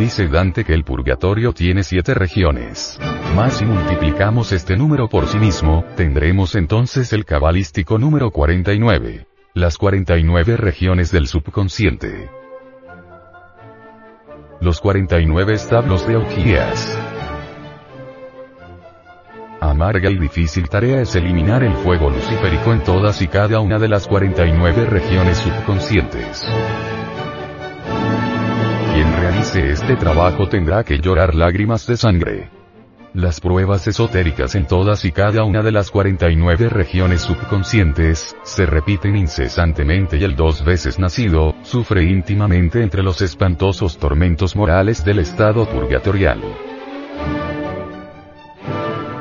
[0.00, 2.98] Dice Dante que el purgatorio tiene siete regiones.
[3.36, 9.26] Más si multiplicamos este número por sí mismo, tendremos entonces el cabalístico número 49.
[9.52, 12.30] Las 49 regiones del subconsciente.
[14.62, 16.98] Los 49 establos de Augías.
[19.60, 23.88] Amarga y difícil tarea es eliminar el fuego luciférico en todas y cada una de
[23.88, 26.48] las 49 regiones subconscientes.
[28.92, 32.50] Quien realice este trabajo tendrá que llorar lágrimas de sangre.
[33.14, 39.16] Las pruebas esotéricas en todas y cada una de las 49 regiones subconscientes, se repiten
[39.16, 45.66] incesantemente y el dos veces nacido, sufre íntimamente entre los espantosos tormentos morales del estado
[45.66, 46.40] purgatorial.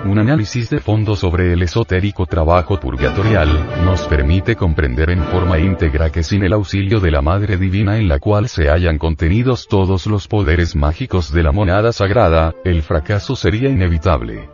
[0.05, 3.49] Un análisis de fondo sobre el esotérico trabajo purgatorial,
[3.83, 8.07] nos permite comprender en forma íntegra que sin el auxilio de la Madre Divina en
[8.07, 13.35] la cual se hallan contenidos todos los poderes mágicos de la monada sagrada, el fracaso
[13.35, 14.49] sería inevitable.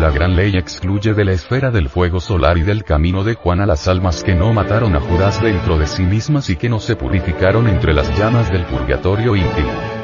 [0.00, 3.60] La gran ley excluye de la esfera del fuego solar y del camino de Juan
[3.60, 6.80] a las almas que no mataron a Judas dentro de sí mismas y que no
[6.80, 10.01] se purificaron entre las llamas del purgatorio íntimo.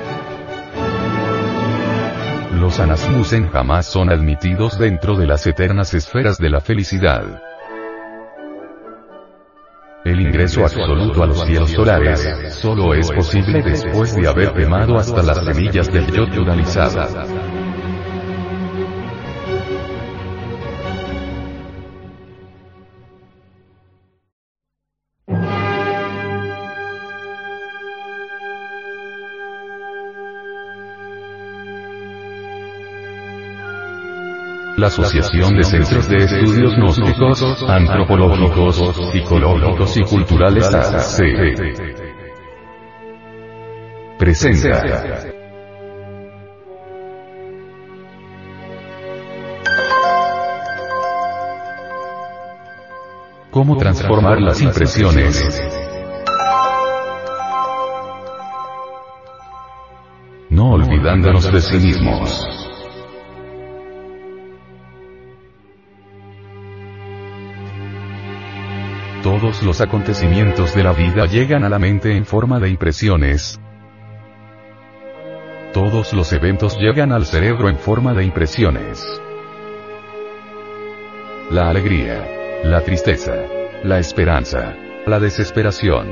[2.60, 7.40] Los anasmusen jamás son admitidos dentro de las eternas esferas de la felicidad.
[10.04, 12.20] El ingreso absoluto a los cielos solares,
[12.54, 16.26] solo es posible después de haber quemado hasta las semillas del yo
[34.78, 38.76] la Asociación de Centros de Estudios Gnósticos, Antropológicos,
[39.12, 41.20] Psicológicos y Culturales AC.
[44.18, 44.82] Presenta.
[53.50, 55.60] ¿Cómo transformar las impresiones?
[60.50, 62.67] No olvidándonos de sí mismos.
[69.22, 73.60] Todos los acontecimientos de la vida llegan a la mente en forma de impresiones.
[75.72, 79.04] Todos los eventos llegan al cerebro en forma de impresiones.
[81.50, 83.34] La alegría, la tristeza,
[83.82, 86.06] la esperanza, la desesperación,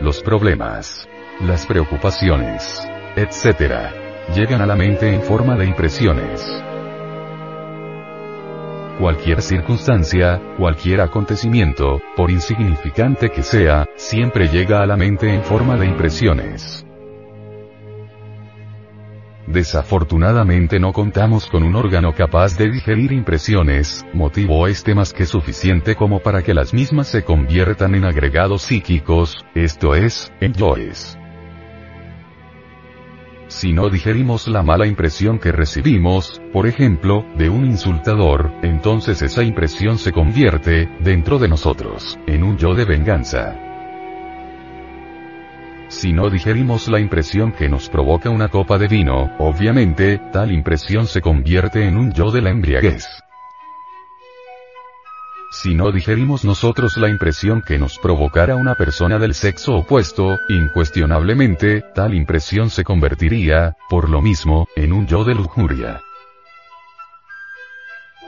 [0.00, 1.06] los problemas,
[1.42, 2.80] las preocupaciones,
[3.16, 3.92] etc.
[4.34, 6.42] Llegan a la mente en forma de impresiones.
[8.98, 15.76] Cualquier circunstancia, cualquier acontecimiento, por insignificante que sea, siempre llega a la mente en forma
[15.76, 16.86] de impresiones.
[19.46, 25.94] Desafortunadamente no contamos con un órgano capaz de digerir impresiones, motivo este más que suficiente
[25.94, 31.18] como para que las mismas se conviertan en agregados psíquicos, esto es, en yoes.
[33.48, 39.44] Si no digerimos la mala impresión que recibimos, por ejemplo, de un insultador, entonces esa
[39.44, 43.56] impresión se convierte, dentro de nosotros, en un yo de venganza.
[45.88, 51.06] Si no digerimos la impresión que nos provoca una copa de vino, obviamente, tal impresión
[51.06, 53.25] se convierte en un yo de la embriaguez.
[55.62, 61.82] Si no digerimos nosotros la impresión que nos provocara una persona del sexo opuesto, incuestionablemente,
[61.94, 66.02] tal impresión se convertiría, por lo mismo, en un yo de lujuria.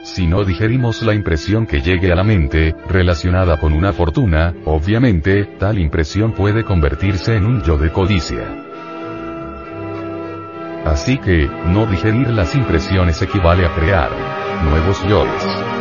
[0.01, 5.45] Si no digerimos la impresión que llegue a la mente, relacionada con una fortuna, obviamente,
[5.59, 8.43] tal impresión puede convertirse en un yo de codicia.
[10.83, 14.09] Así que, no digerir las impresiones equivale a crear
[14.63, 15.78] nuevos yoes.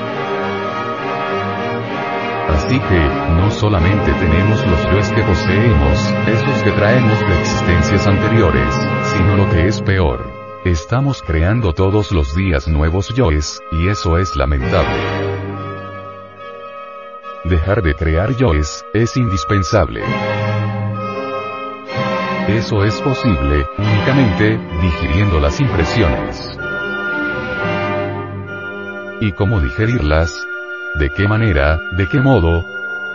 [2.49, 3.01] Así que,
[3.36, 8.74] no solamente tenemos los yoes que poseemos, esos que traemos de existencias anteriores,
[9.14, 10.30] sino lo que es peor.
[10.64, 14.99] Estamos creando todos los días nuevos yoes, y eso es lamentable.
[17.45, 20.03] Dejar de crear yoes, es indispensable.
[22.49, 26.58] Eso es posible, únicamente, digiriendo las impresiones.
[29.20, 30.49] ¿Y cómo digerirlas?
[30.96, 32.64] ¿De qué manera, de qué modo?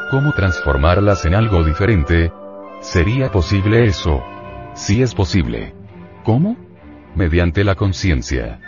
[0.10, 2.32] ¿Cómo transformarlas en algo diferente?
[2.82, 4.24] ¿Sería posible eso?
[4.74, 5.74] Sí es posible.
[6.24, 6.56] ¿Cómo?
[7.16, 8.60] Mediante la conciencia.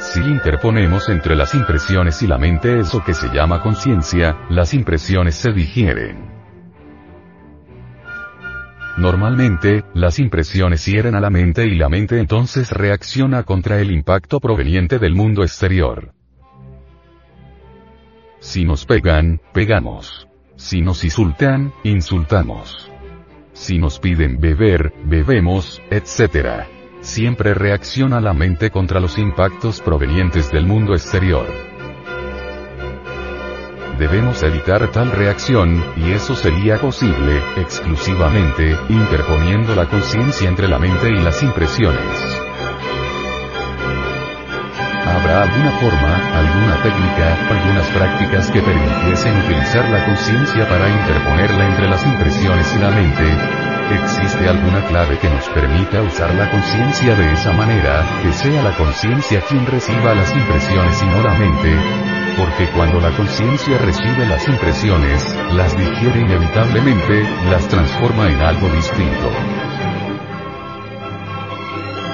[0.00, 5.36] Si interponemos entre las impresiones y la mente eso que se llama conciencia, las impresiones
[5.36, 6.30] se digieren.
[8.98, 14.40] Normalmente, las impresiones hieren a la mente y la mente entonces reacciona contra el impacto
[14.40, 16.12] proveniente del mundo exterior.
[18.42, 20.26] Si nos pegan, pegamos.
[20.56, 22.90] Si nos insultan, insultamos.
[23.52, 26.64] Si nos piden beber, bebemos, etc.
[27.02, 31.46] Siempre reacciona la mente contra los impactos provenientes del mundo exterior.
[34.00, 41.10] Debemos evitar tal reacción, y eso sería posible, exclusivamente, interponiendo la conciencia entre la mente
[41.10, 42.51] y las impresiones.
[45.04, 51.88] ¿Habrá alguna forma, alguna técnica, algunas prácticas que permitiesen utilizar la conciencia para interponerla entre
[51.88, 53.24] las impresiones y la mente?
[53.90, 58.76] ¿Existe alguna clave que nos permita usar la conciencia de esa manera, que sea la
[58.76, 61.76] conciencia quien reciba las impresiones y no la mente?
[62.38, 69.30] Porque cuando la conciencia recibe las impresiones, las digiere inevitablemente, las transforma en algo distinto.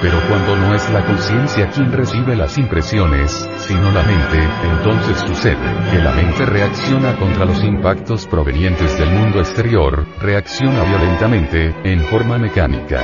[0.01, 5.57] Pero cuando no es la conciencia quien recibe las impresiones, sino la mente, entonces sucede
[5.91, 12.37] que la mente reacciona contra los impactos provenientes del mundo exterior, reacciona violentamente, en forma
[12.37, 13.03] mecánica.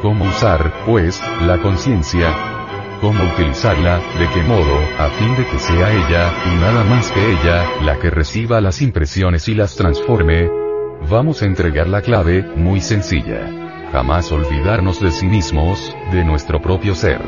[0.00, 2.34] ¿Cómo usar, pues, la conciencia?
[3.02, 3.98] ¿Cómo utilizarla?
[4.18, 4.78] ¿De qué modo?
[4.98, 8.80] A fin de que sea ella, y nada más que ella, la que reciba las
[8.80, 10.48] impresiones y las transforme.
[11.10, 13.65] Vamos a entregar la clave, muy sencilla
[13.96, 17.18] jamás olvidarnos de sí mismos, de nuestro propio ser.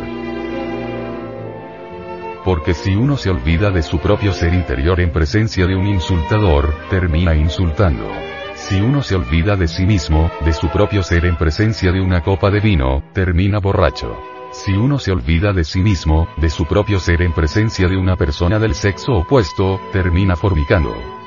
[2.44, 6.74] Porque si uno se olvida de su propio ser interior en presencia de un insultador,
[6.90, 8.06] termina insultando.
[8.54, 12.22] Si uno se olvida de sí mismo, de su propio ser en presencia de una
[12.22, 14.18] copa de vino, termina borracho.
[14.52, 18.16] Si uno se olvida de sí mismo, de su propio ser en presencia de una
[18.16, 21.17] persona del sexo opuesto, termina fornicando.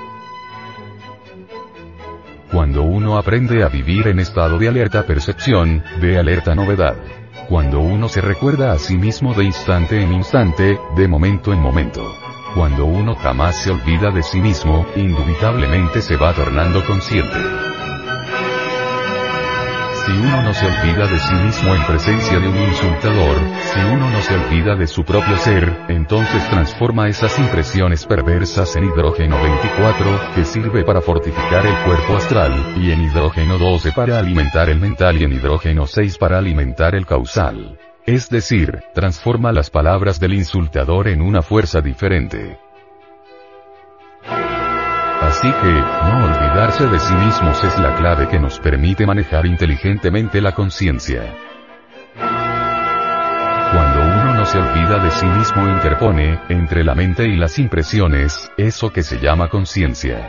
[2.51, 6.97] Cuando uno aprende a vivir en estado de alerta percepción, de alerta novedad.
[7.47, 12.13] Cuando uno se recuerda a sí mismo de instante en instante, de momento en momento.
[12.53, 17.37] Cuando uno jamás se olvida de sí mismo, indubitablemente se va tornando consciente.
[20.11, 24.09] Si uno no se olvida de sí mismo en presencia de un insultador, si uno
[24.09, 30.33] no se olvida de su propio ser, entonces transforma esas impresiones perversas en hidrógeno 24,
[30.35, 35.15] que sirve para fortificar el cuerpo astral, y en hidrógeno 12 para alimentar el mental
[35.21, 37.79] y en hidrógeno 6 para alimentar el causal.
[38.05, 42.59] Es decir, transforma las palabras del insultador en una fuerza diferente.
[45.21, 50.41] Así que, no olvidarse de sí mismos es la clave que nos permite manejar inteligentemente
[50.41, 51.21] la conciencia.
[53.71, 58.51] Cuando uno no se olvida de sí mismo interpone, entre la mente y las impresiones,
[58.57, 60.27] eso que se llama conciencia.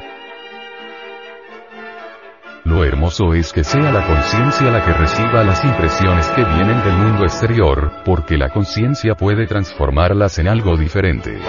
[2.64, 6.97] Lo hermoso es que sea la conciencia la que reciba las impresiones que vienen del
[6.97, 11.40] mundo exterior, porque la conciencia puede transformarlas en algo diferente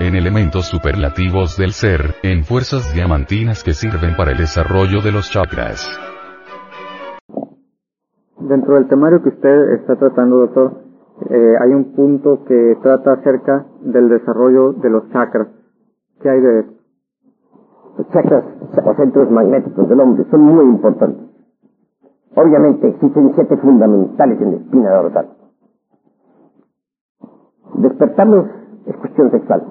[0.00, 5.30] en elementos superlativos del ser, en fuerzas diamantinas que sirven para el desarrollo de los
[5.30, 5.86] chakras.
[8.40, 10.82] Dentro del temario que usted está tratando, doctor,
[11.30, 15.46] eh, hay un punto que trata acerca del desarrollo de los chakras.
[16.20, 16.70] ¿Qué hay de eso?
[17.98, 18.44] Los chakras
[18.84, 21.30] o centros magnéticos del hombre son muy importantes.
[22.34, 25.28] Obviamente existen siete fundamentales en la espina dorsal.
[27.76, 29.64] Despertarnos es cuestión sexual.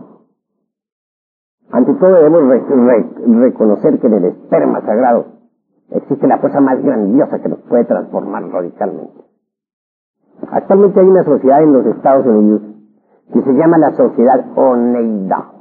[1.72, 2.44] Ante todo debemos
[3.42, 5.26] reconocer que en el esperma sagrado
[5.92, 9.24] existe la fuerza más grandiosa que nos puede transformar radicalmente.
[10.52, 12.62] Actualmente hay una sociedad en los Estados Unidos
[13.34, 15.52] que se llama la Sociedad Oneida.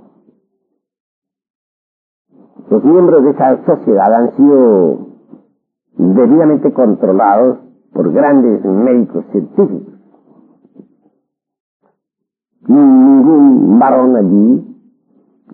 [2.70, 4.98] Los miembros de esa sociedad han sido
[5.97, 7.59] debidamente controlados
[7.93, 9.94] por grandes médicos científicos
[12.66, 14.74] ningún varón allí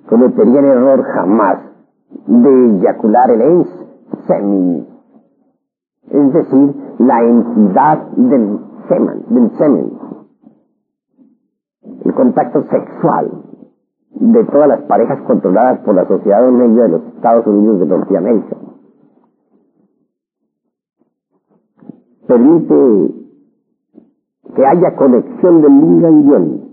[0.08, 1.58] cometería el error jamás
[2.26, 3.66] de eyacular el
[4.26, 4.86] semen,
[6.10, 8.58] es decir, la entidad del
[8.88, 9.92] semen, del semen,
[12.04, 13.30] el contacto sexual
[14.10, 18.56] de todas las parejas controladas por la Sociedad Media de los Estados Unidos de Norteamérica.
[22.26, 23.14] Permite
[24.54, 26.69] que haya conexión de linga y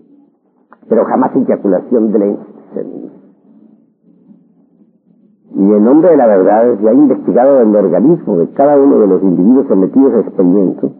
[0.90, 2.26] pero jamás eyaculación de la
[5.56, 9.08] Y en nombre de la verdad se ha investigado el organismo de cada uno de
[9.08, 10.92] los individuos sometidos a experimento,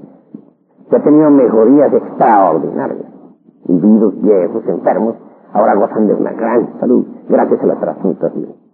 [0.90, 3.06] que ha tenido mejorías extraordinarias.
[3.68, 5.16] Individuos viejos, enfermos,
[5.54, 8.68] ahora gozan de una gran salud gracias a la transmutación.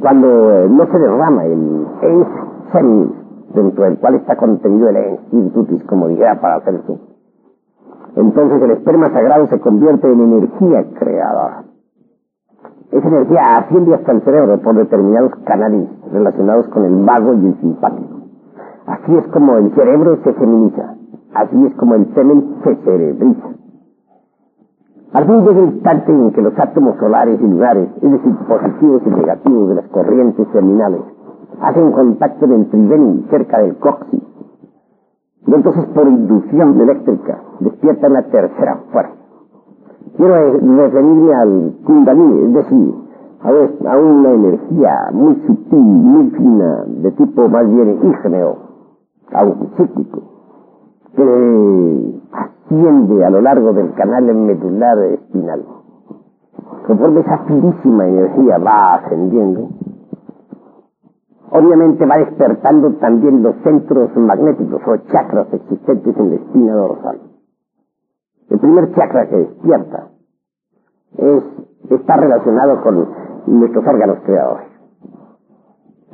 [0.00, 2.28] Cuando eh, no se derrama el ens
[3.54, 6.98] dentro del cual está contenido el ens como dijera para hacer eso,
[8.16, 11.64] entonces el esperma sagrado se convierte en energía creadora.
[12.92, 17.60] Esa energía asciende hasta el cerebro por determinados canales relacionados con el vago y el
[17.60, 18.20] simpático.
[18.86, 20.94] Así es como el cerebro se feminiza.
[21.34, 23.48] Así es como el semen se cerebriza.
[25.12, 29.02] Al fin llega el instante en que los átomos solares y lunares, es decir, positivos
[29.06, 31.00] y negativos de las corrientes terminales,
[31.60, 34.22] hacen contacto en el tridén cerca del coxis
[35.46, 39.14] y entonces por inducción eléctrica despierta la tercera fuerza.
[40.16, 42.94] Quiero referirme al Kundalini, es decir,
[43.44, 48.56] a una energía muy sutil, muy fina, de tipo más bien ígneo,
[49.32, 50.22] aunque cíclico,
[51.14, 55.62] que asciende a lo largo del canal medular espinal.
[56.86, 59.68] Conforme esa finísima energía va ascendiendo,
[61.50, 67.20] obviamente va despertando también los centros magnéticos o chakras existentes en la espina dorsal.
[68.50, 70.08] El primer chakra que despierta
[71.16, 71.42] es,
[71.90, 73.08] está relacionado con
[73.46, 74.68] nuestros órganos creadores.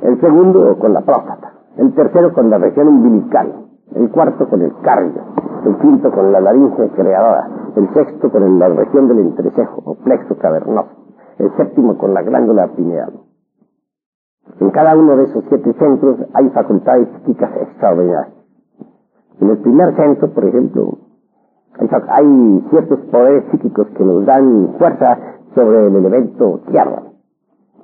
[0.01, 1.53] El segundo con la próstata.
[1.77, 3.67] El tercero con la región umbilical.
[3.93, 5.21] El cuarto con el cardio.
[5.65, 7.47] El quinto con la laringe creadora.
[7.75, 10.89] El sexto con la región del entrecejo o plexo cavernoso.
[11.37, 13.13] El séptimo con la glándula pineal.
[14.59, 18.33] En cada uno de esos siete centros hay facultades psíquicas extraordinarias.
[19.39, 20.97] En el primer centro, por ejemplo,
[22.09, 25.17] hay ciertos poderes psíquicos que nos dan fuerza
[25.55, 27.03] sobre el elemento tierra.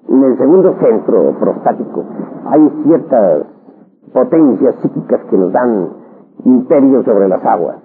[0.07, 2.05] En el segundo centro prostático
[2.45, 3.43] hay ciertas
[4.13, 5.89] potencias psíquicas que nos dan
[6.45, 7.77] imperio sobre las aguas.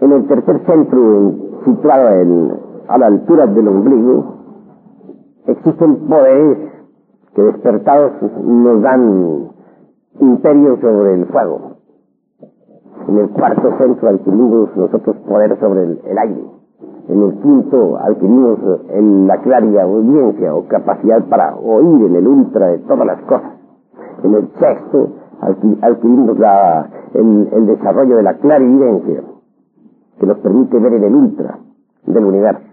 [0.00, 1.32] En el tercer centro,
[1.64, 2.08] situado
[2.88, 4.36] a la altura del ombligo,
[5.46, 6.75] existen poderes
[7.36, 9.50] que despertados nos dan
[10.20, 11.76] imperio sobre el fuego.
[13.08, 16.56] En el cuarto centro adquirimos nosotros poder sobre el aire.
[17.08, 18.58] En el quinto adquirimos
[18.88, 23.52] en la claria audiencia o capacidad para oír en el ultra de todas las cosas.
[24.24, 25.10] En el sexto
[25.82, 29.22] adquirimos la, el, el, desarrollo de la clarividencia
[30.18, 31.58] que nos permite ver en el ultra
[32.06, 32.65] del universo.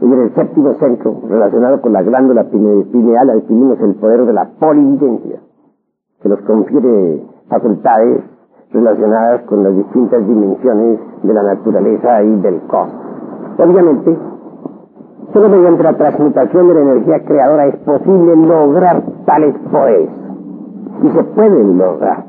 [0.00, 4.50] Y en el séptimo centro, relacionado con la glándula pineal, adquirimos el poder de la
[4.58, 5.38] polividencia,
[6.20, 8.24] que nos confiere facultades
[8.72, 13.02] relacionadas con las distintas dimensiones de la naturaleza y del cosmos.
[13.56, 14.18] Obviamente,
[15.32, 20.10] solo mediante la transmutación de la energía creadora es posible lograr tales poderes.
[21.02, 22.24] Y se pueden lograr.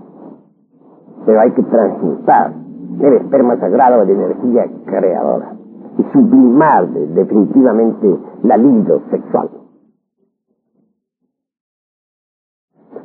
[1.25, 2.53] Pero hay que transmutar
[2.99, 5.54] el esperma sagrado de energía creadora
[5.97, 9.49] y sublimar definitivamente la libido sexual.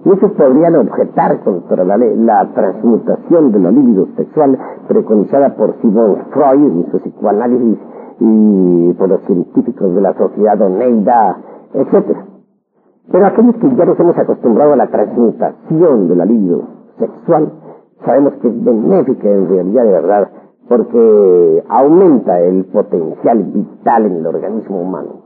[0.05, 4.59] Muchos podrían objetar contra la, la, transmutación de la libido sexual
[4.89, 7.79] preconizada por Simon Freud en su psicoanálisis
[8.19, 11.37] y por los científicos de la sociedad Oneida,
[11.75, 12.17] etc.
[13.13, 16.63] Pero aquellos que ya nos hemos acostumbrado a la transmutación de la libido
[16.99, 17.53] sexual,
[18.05, 20.31] sabemos que es benéfica en realidad de verdad,
[20.71, 25.25] porque aumenta el potencial vital en el organismo humano.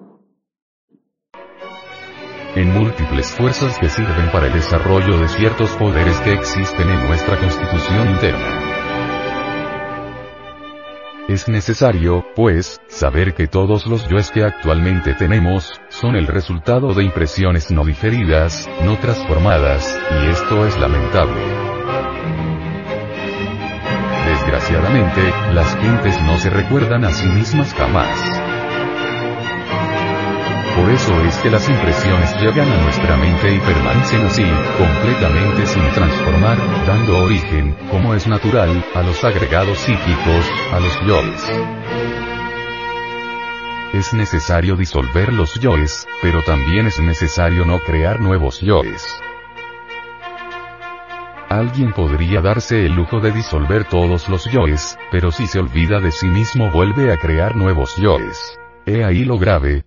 [2.56, 7.36] En múltiples fuerzas que sirven para el desarrollo de ciertos poderes que existen en nuestra
[7.36, 8.40] constitución interna.
[11.28, 17.04] Es necesario, pues, saber que todos los yoes que actualmente tenemos, son el resultado de
[17.04, 21.73] impresiones no diferidas, no transformadas, y esto es lamentable.
[24.44, 28.20] Desgraciadamente, las gentes no se recuerdan a sí mismas jamás.
[30.76, 34.44] Por eso es que las impresiones llegan a nuestra mente y permanecen así,
[34.76, 41.52] completamente sin transformar, dando origen, como es natural, a los agregados psíquicos, a los yoes.
[43.94, 49.06] Es necesario disolver los yoes, pero también es necesario no crear nuevos yoes.
[51.48, 56.10] Alguien podría darse el lujo de disolver todos los yoes, pero si se olvida de
[56.10, 58.58] sí mismo vuelve a crear nuevos yoes.
[58.86, 59.84] He ahí lo grave,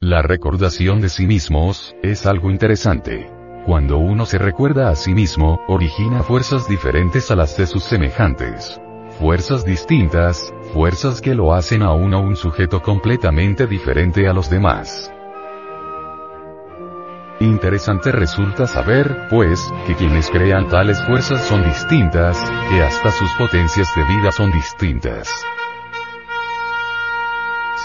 [0.00, 3.28] la recordación de sí mismos, es algo interesante.
[3.66, 8.80] Cuando uno se recuerda a sí mismo, origina fuerzas diferentes a las de sus semejantes.
[9.18, 15.12] Fuerzas distintas, fuerzas que lo hacen a uno un sujeto completamente diferente a los demás.
[17.40, 22.36] Interesante resulta saber, pues, que quienes crean tales fuerzas son distintas,
[22.68, 25.28] que hasta sus potencias de vida son distintas.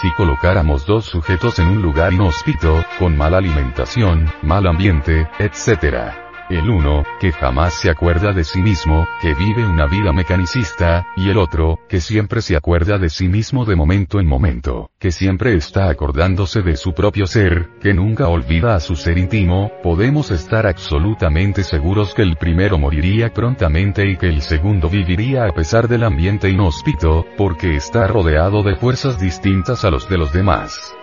[0.02, 6.23] Si colocáramos dos sujetos en un lugar inhóspito, con mala alimentación, mal ambiente, etc.
[6.54, 11.30] El uno, que jamás se acuerda de sí mismo, que vive una vida mecanicista, y
[11.30, 15.56] el otro, que siempre se acuerda de sí mismo de momento en momento, que siempre
[15.56, 20.68] está acordándose de su propio ser, que nunca olvida a su ser íntimo, podemos estar
[20.68, 26.04] absolutamente seguros que el primero moriría prontamente y que el segundo viviría a pesar del
[26.04, 30.94] ambiente inhóspito, porque está rodeado de fuerzas distintas a los de los demás.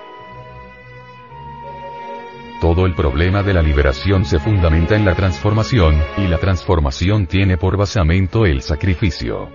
[2.60, 7.56] Todo el problema de la liberación se fundamenta en la transformación, y la transformación tiene
[7.56, 9.48] por basamento el sacrificio.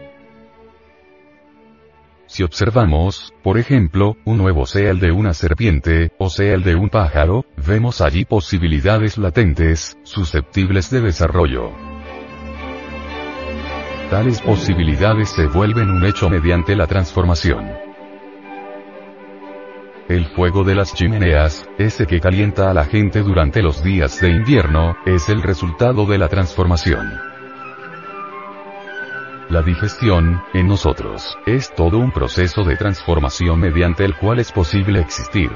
[2.26, 6.74] Si observamos, por ejemplo, un nuevo sea el de una serpiente, o sea el de
[6.74, 11.72] un pájaro, vemos allí posibilidades latentes, susceptibles de desarrollo.
[14.10, 17.86] Tales posibilidades se vuelven un hecho mediante la transformación.
[20.08, 24.30] El fuego de las chimeneas, ese que calienta a la gente durante los días de
[24.30, 27.20] invierno, es el resultado de la transformación.
[29.50, 35.00] La digestión, en nosotros, es todo un proceso de transformación mediante el cual es posible
[35.00, 35.50] existir.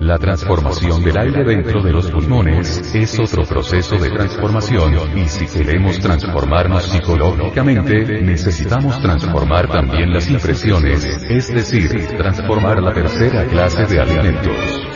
[0.00, 5.46] La transformación del aire dentro de los pulmones es otro proceso de transformación, y si
[5.46, 14.00] queremos transformarnos psicológicamente, necesitamos transformar también las impresiones, es decir, transformar la tercera clase de
[14.00, 14.95] alimentos.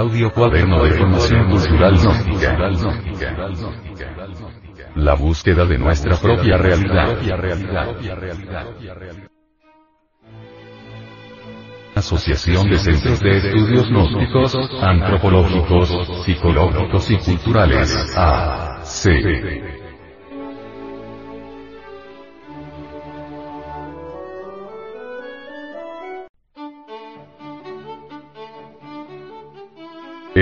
[0.00, 2.56] Audio cuaderno de formación cultural gnóstica.
[4.94, 7.18] La búsqueda de nuestra propia realidad.
[11.94, 18.14] Asociación de Centros de Estudios Gnósticos, Antropológicos, Psicológicos y Culturales.
[18.16, 18.80] A.
[18.82, 19.79] C.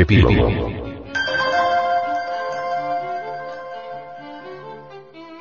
[0.00, 0.48] Epílogo.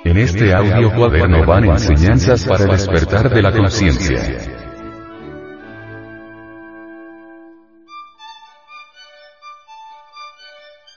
[0.03, 4.19] En este audio cuaderno van enseñanzas para el despertar de la conciencia.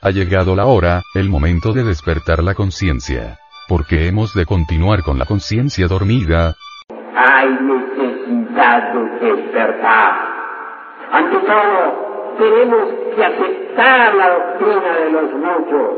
[0.02, 3.38] Ha llegado la hora, el momento de despertar la conciencia.
[3.68, 6.54] Porque hemos de continuar con la conciencia dormida.
[7.14, 10.12] Hay necesidad de despertar.
[11.12, 12.09] Ante todo,
[12.40, 12.84] tenemos
[13.14, 15.90] que aceptar la doctrina de los muchos.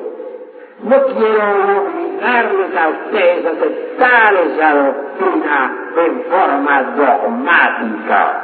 [0.82, 5.74] No quiero obligarles a ustedes a aceptar esa doctrina
[6.04, 8.42] en forma dogmática.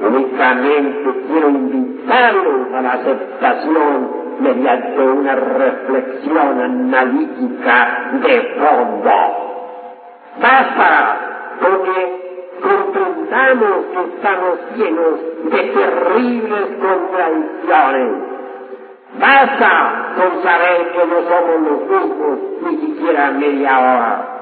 [0.00, 9.10] Únicamente quiero invitarlos a la aceptación mediante una reflexión analítica de fondo.
[10.42, 11.16] Basta
[11.60, 12.26] porque
[13.28, 18.22] que estamos llenos de terribles contradicciones.
[19.18, 24.32] Basta con saber que no somos los mismos ni siquiera media hora.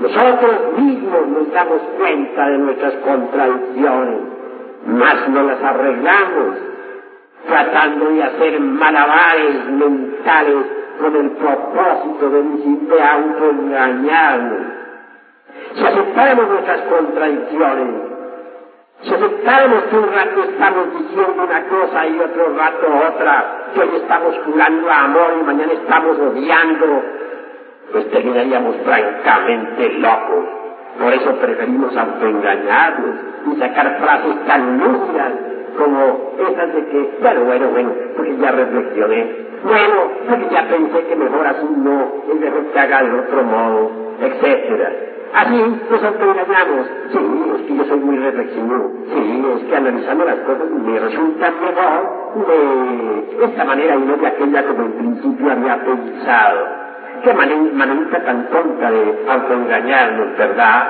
[0.00, 4.20] Nosotros mismos nos damos cuenta de nuestras contradicciones,
[4.86, 6.56] mas no las arreglamos
[7.46, 10.66] tratando de hacer malabares mentales
[10.98, 14.84] con el propósito de, de autoengañarnos
[15.74, 18.13] si aceptáramos nuestras contradicciones,
[19.04, 23.96] si aceptáramos que un rato estamos diciendo una cosa y otro rato otra, que hoy
[23.96, 27.02] estamos jurando amor y mañana estamos odiando,
[27.92, 30.44] pues terminaríamos francamente locos.
[30.98, 33.16] Por eso preferimos autoengañarnos
[33.52, 35.32] y sacar frases tan lúcidas
[35.76, 41.16] como esas de que, bueno, bueno, bueno, porque ya reflexioné, bueno, porque ya pensé que
[41.16, 43.90] mejor así no, es mejor que haga de otro modo,
[44.20, 45.13] etcétera.
[45.34, 45.56] Así
[45.90, 46.86] nos autoengañamos.
[47.10, 47.18] Sí,
[47.56, 48.92] es que yo soy muy reflexivo.
[49.12, 54.26] Sí, es que analizando las cosas me resulta mejor de esta manera y no de
[54.28, 56.84] aquella como en principio había pensado.
[57.24, 60.88] Qué manera tan tonta de autoengañarnos, ¿verdad?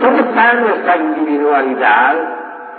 [0.00, 2.35] ¿Dónde está nuestra individualidad?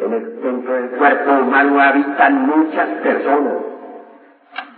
[0.00, 3.54] en el, dentro del cuerpo humano habitan muchas personas.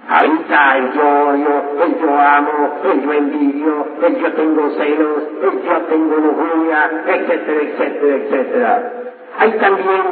[0.08, 5.62] Habita el yo, yo, el yo amo, el yo envidio, el yo tengo celos, el
[5.62, 8.92] yo tengo lujuria, etcétera, etcétera, etcétera.
[9.38, 10.02] Hay también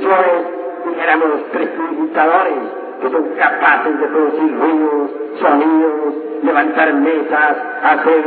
[0.00, 0.46] yoes,
[0.86, 2.54] dijéramos, precipitadores,
[3.02, 5.10] que son capaces de producir ruidos,
[5.40, 8.24] sonidos, levantar mesas, hacer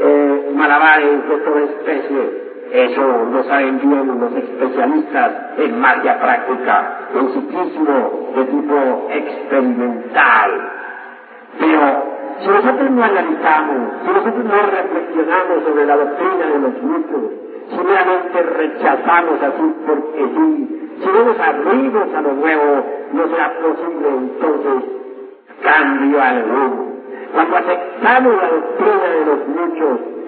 [0.00, 2.49] eh, malabares de toda especie.
[2.72, 10.70] Eso lo saben bien los especialistas en magia práctica, en ciclismo de tipo experimental.
[11.58, 12.04] Pero
[12.40, 17.32] si nosotros no analizamos, si nosotros no reflexionamos sobre la doctrina de los muchos,
[17.70, 23.52] si meramente rechazamos así porque sí, si no nos abrimos a lo nuevo, no será
[23.60, 24.90] posible entonces
[25.62, 26.90] cambio alguno.
[27.34, 30.19] Cuando aceptamos la doctrina de los muchos,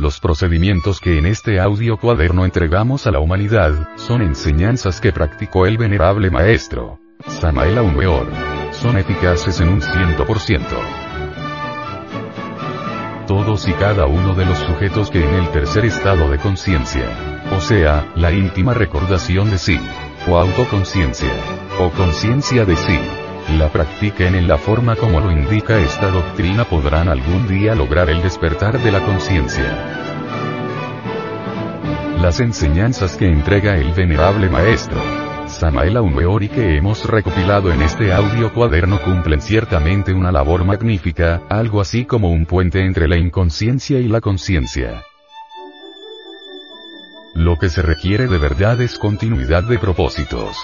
[0.00, 5.66] Los procedimientos que en este audio cuaderno entregamos a la humanidad, son enseñanzas que practicó
[5.66, 8.26] el venerable maestro, Samael Weor.
[8.72, 10.62] Son eficaces en un 100%.
[13.26, 17.60] Todos y cada uno de los sujetos que en el tercer estado de conciencia, o
[17.60, 19.78] sea, la íntima recordación de sí,
[20.26, 21.34] o autoconciencia,
[21.78, 22.98] o conciencia de sí,
[23.48, 28.22] la practiquen en la forma como lo indica esta doctrina podrán algún día lograr el
[28.22, 29.96] despertar de la conciencia.
[32.20, 35.00] Las enseñanzas que entrega el venerable maestro,
[35.48, 41.80] Samael Aumeori que hemos recopilado en este audio cuaderno cumplen ciertamente una labor magnífica, algo
[41.80, 45.02] así como un puente entre la inconsciencia y la conciencia.
[47.34, 50.56] Lo que se requiere de verdad es continuidad de propósitos.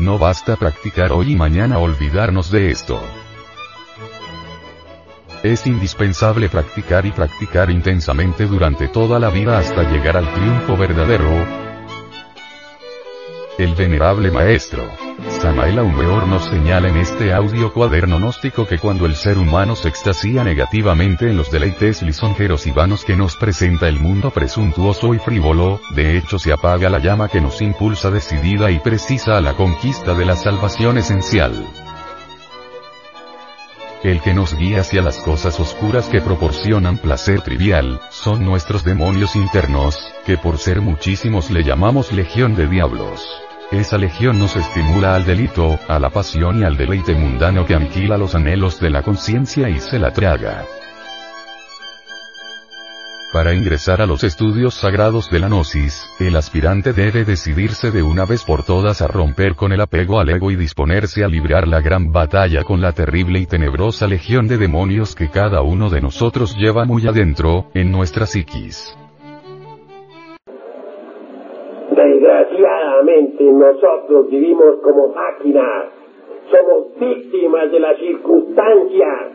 [0.00, 2.98] No basta practicar hoy y mañana olvidarnos de esto.
[5.42, 11.69] Es indispensable practicar y practicar intensamente durante toda la vida hasta llegar al triunfo verdadero.
[13.60, 14.90] El venerable maestro,
[15.42, 19.90] Samael Aumeor nos señala en este audio cuaderno gnóstico que cuando el ser humano se
[19.90, 25.18] extasía negativamente en los deleites lisonjeros y vanos que nos presenta el mundo presuntuoso y
[25.18, 29.52] frívolo, de hecho se apaga la llama que nos impulsa decidida y precisa a la
[29.52, 31.52] conquista de la salvación esencial.
[34.02, 39.36] El que nos guía hacia las cosas oscuras que proporcionan placer trivial, son nuestros demonios
[39.36, 43.49] internos, que por ser muchísimos le llamamos legión de diablos.
[43.70, 48.18] Esa legión nos estimula al delito, a la pasión y al deleite mundano que aniquila
[48.18, 50.64] los anhelos de la conciencia y se la traga.
[53.32, 58.24] Para ingresar a los estudios sagrados de la gnosis, el aspirante debe decidirse de una
[58.24, 61.80] vez por todas a romper con el apego al ego y disponerse a librar la
[61.80, 66.56] gran batalla con la terrible y tenebrosa legión de demonios que cada uno de nosotros
[66.56, 68.96] lleva muy adentro, en nuestra psiquis.
[73.02, 75.86] Nosotros vivimos como máquinas,
[76.50, 79.32] somos víctimas de las circunstancias.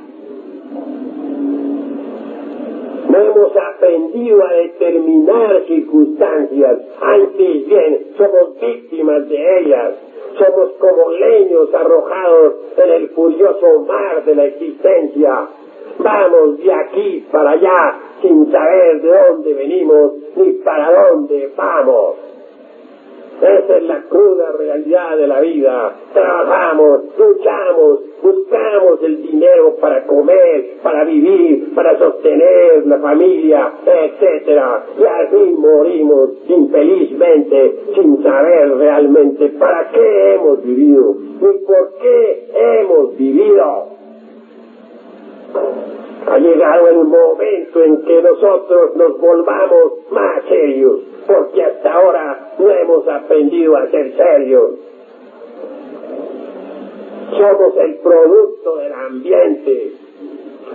[3.09, 9.93] No hemos aprendido a determinar circunstancias, antes bien somos víctimas de ellas.
[10.37, 15.47] Somos como leños arrojados en el furioso mar de la existencia.
[15.97, 22.34] Vamos de aquí para allá sin saber de dónde venimos ni para dónde vamos.
[23.41, 25.95] Esa es la cruda realidad de la vida.
[26.13, 34.61] Trabajamos, luchamos, buscamos el dinero para comer, para vivir, para sostener la familia, etc.
[34.99, 43.17] Y así morimos infelizmente sin saber realmente para qué hemos vivido ni por qué hemos
[43.17, 43.95] vivido.
[46.27, 52.69] Ha llegado el momento en que nosotros nos volvamos más serios, porque hasta ahora no
[52.69, 54.71] hemos aprendido a ser serios.
[57.31, 59.93] Somos el producto del ambiente.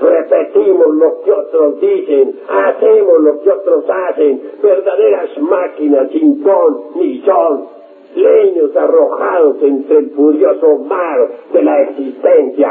[0.00, 7.20] repetimos lo que otros dicen, hacemos lo que otros hacen, verdaderas máquinas sin ton ni
[7.20, 7.68] son,
[8.14, 12.70] leños arrojados entre el furioso mar de la existencia.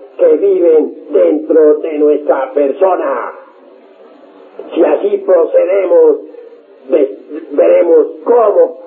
[0.17, 3.33] que viven dentro de nuestra persona.
[4.73, 6.17] Si así procedemos,
[7.51, 8.81] veremos cómo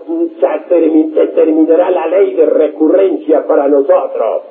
[1.15, 4.43] se terminará la ley de recurrencia para nosotros.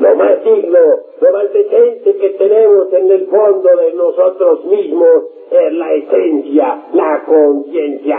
[0.00, 0.78] Lo más digno,
[1.20, 7.22] lo más decente que tenemos en el fondo de nosotros mismos es la esencia, la
[7.24, 8.18] conciencia.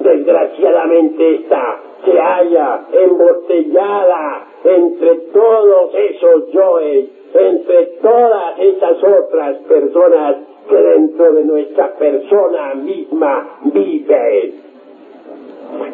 [0.00, 10.36] Desgraciadamente esta se halla embotellada entre todos esos yoes, entre todas esas otras personas
[10.68, 14.66] que dentro de nuestra persona misma viven.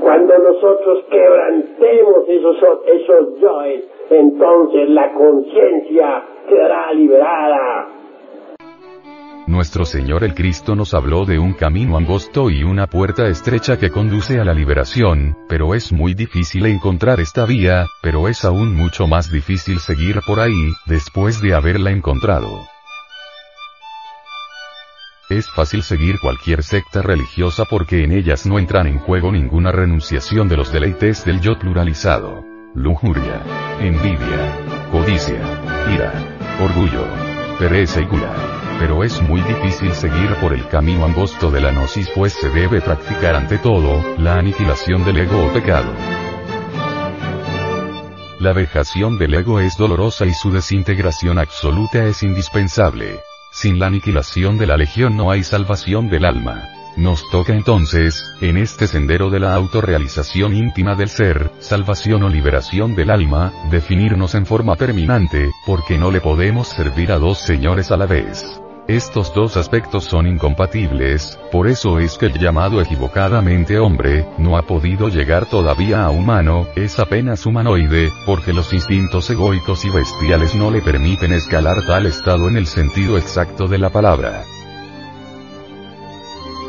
[0.01, 2.57] Cuando nosotros quebrantemos esos,
[2.87, 8.02] esos yoes, entonces la conciencia quedará liberada
[9.53, 13.91] nuestro Señor el Cristo nos habló de un camino angosto y una puerta estrecha que
[13.91, 19.07] conduce a la liberación, pero es muy difícil encontrar esta vía, pero es aún mucho
[19.07, 22.49] más difícil seguir por ahí, después de haberla encontrado.
[25.29, 30.49] Es fácil seguir cualquier secta religiosa porque en ellas no entran en juego ninguna renunciación
[30.49, 32.45] de los deleites del yo pluralizado.
[32.75, 33.43] Lujuria,
[33.81, 35.41] envidia, codicia,
[35.95, 36.13] ira,
[36.61, 37.07] orgullo,
[37.59, 42.11] pereza y cura pero es muy difícil seguir por el camino angosto de la gnosis
[42.17, 45.95] pues se debe practicar ante todo, la aniquilación del ego o pecado.
[48.41, 53.21] La vejación del ego es dolorosa y su desintegración absoluta es indispensable.
[53.53, 56.69] Sin la aniquilación de la legión no hay salvación del alma.
[56.97, 62.97] Nos toca entonces, en este sendero de la autorrealización íntima del ser, salvación o liberación
[62.97, 67.97] del alma, definirnos en forma terminante, porque no le podemos servir a dos señores a
[67.97, 68.61] la vez.
[68.89, 74.63] Estos dos aspectos son incompatibles, por eso es que el llamado equivocadamente hombre, no ha
[74.63, 80.73] podido llegar todavía a humano, es apenas humanoide, porque los instintos egoicos y bestiales no
[80.73, 84.43] le permiten escalar tal estado en el sentido exacto de la palabra.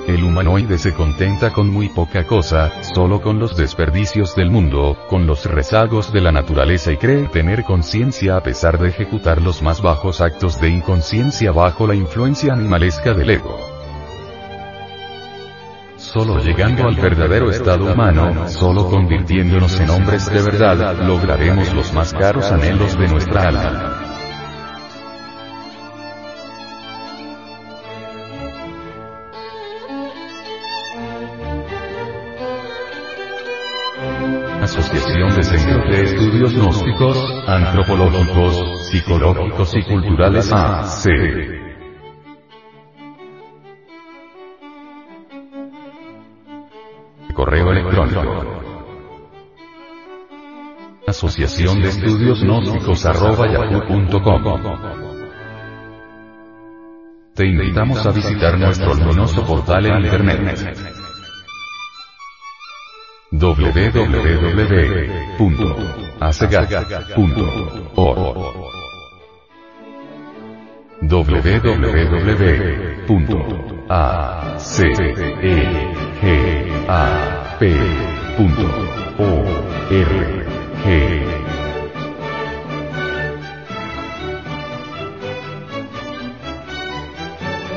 [0.08, 5.26] El humanoide se contenta con muy poca cosa, solo con los desperdicios del mundo, con
[5.26, 9.82] los rezagos de la naturaleza y cree tener conciencia a pesar de ejecutar los más
[9.82, 13.58] bajos actos de inconsciencia bajo la influencia animalesca del ego.
[15.96, 22.14] Solo llegando al verdadero estado humano, solo convirtiéndonos en hombres de verdad, lograremos los más
[22.14, 24.03] caros anhelos de nuestra alma.
[34.94, 37.18] Asociación de Centros de Estudios Gnósticos,
[37.48, 41.10] Antropológicos, Psicológicos y Culturales AC.
[47.34, 48.46] Correo electrónico.
[51.08, 54.62] Asociación de Estudios Gnósticos arroba yahoo.com.
[57.34, 60.93] Te invitamos a visitar nuestro luminoso portal en internet
[63.34, 64.44] www.acegag.org
[71.02, 71.64] www.acegap.org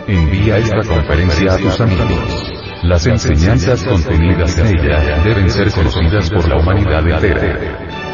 [0.08, 2.55] Envía esta conferencia a tus amigos.
[2.86, 8.05] Las enseñanzas contenidas en ella deben ser conocidas por la humanidad entera.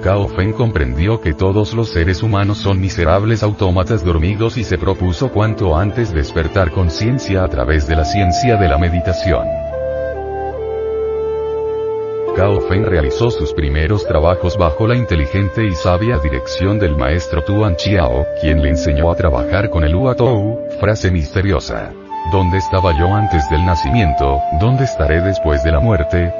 [0.03, 5.31] Cao Fen comprendió que todos los seres humanos son miserables autómatas dormidos y se propuso
[5.31, 9.60] cuanto antes despertar conciencia a través de la ciencia de la meditación.
[12.35, 17.75] Cao Fen realizó sus primeros trabajos bajo la inteligente y sabia dirección del maestro Tuan
[17.75, 21.91] Chiao, quien le enseñó a trabajar con el Uatou, frase misteriosa.
[22.31, 24.39] ¿Dónde estaba yo antes del nacimiento?
[24.61, 26.33] ¿Dónde estaré después de la muerte?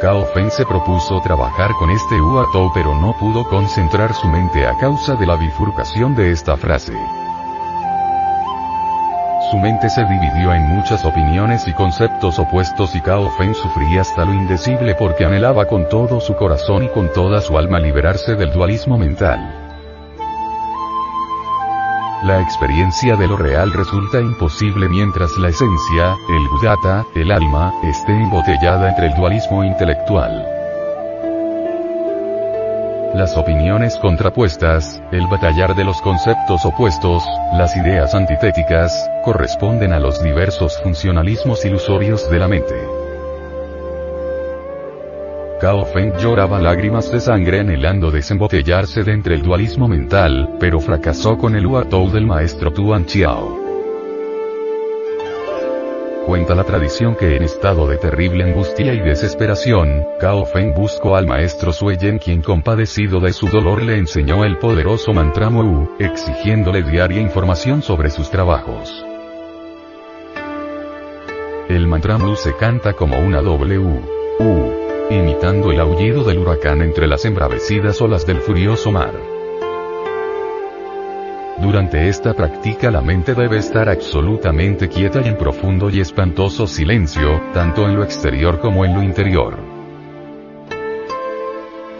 [0.00, 4.76] Cao Fen se propuso trabajar con este Uatou pero no pudo concentrar su mente a
[4.78, 6.94] causa de la bifurcación de esta frase.
[9.52, 14.24] Su mente se dividió en muchas opiniones y conceptos opuestos y Cao Fen sufría hasta
[14.24, 18.50] lo indecible porque anhelaba con todo su corazón y con toda su alma liberarse del
[18.50, 19.40] dualismo mental.
[22.22, 28.12] La experiencia de lo real resulta imposible mientras la esencia, el Buddhata, el alma, esté
[28.12, 30.61] embotellada entre el dualismo intelectual.
[33.14, 37.22] Las opiniones contrapuestas, el batallar de los conceptos opuestos,
[37.52, 38.90] las ideas antitéticas,
[39.22, 42.74] corresponden a los diversos funcionalismos ilusorios de la mente.
[45.60, 51.36] Cao Feng lloraba lágrimas de sangre anhelando desembotellarse de entre el dualismo mental, pero fracasó
[51.36, 53.61] con el Uatou del maestro Tuan Chiao.
[56.32, 61.26] Cuenta la tradición que en estado de terrible angustia y desesperación, Cao Feng buscó al
[61.26, 67.20] maestro Sueyen quien compadecido de su dolor le enseñó el poderoso mantra Mu, exigiéndole diaria
[67.20, 69.04] información sobre sus trabajos.
[71.68, 73.78] El mantra Mu se canta como una W,
[74.38, 74.72] U,
[75.10, 79.31] imitando el aullido del huracán entre las embravecidas olas del furioso mar.
[81.62, 87.40] Durante esta práctica la mente debe estar absolutamente quieta y en profundo y espantoso silencio,
[87.54, 89.56] tanto en lo exterior como en lo interior.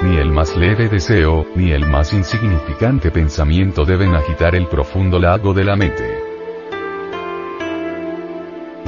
[0.03, 5.55] Ni el más leve deseo, ni el más insignificante pensamiento deben agitar el profundo lago
[5.55, 6.32] de la mente.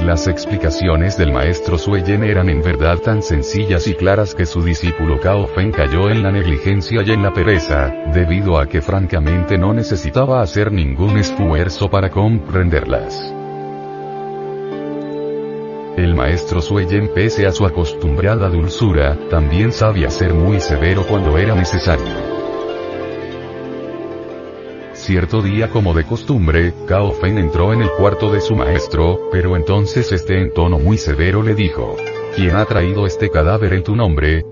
[0.05, 5.19] Las explicaciones del maestro Sueyen eran en verdad tan sencillas y claras que su discípulo
[5.19, 9.73] Cao Fen cayó en la negligencia y en la pereza, debido a que francamente no
[9.73, 13.33] necesitaba hacer ningún esfuerzo para comprenderlas.
[15.97, 21.55] El maestro Sueyen pese a su acostumbrada dulzura, también sabía ser muy severo cuando era
[21.55, 22.44] necesario.
[25.05, 29.55] Cierto día como de costumbre, Cao Fen entró en el cuarto de su maestro, pero
[29.55, 31.95] entonces este en tono muy severo le dijo,
[32.35, 34.43] ¿Quién ha traído este cadáver en tu nombre?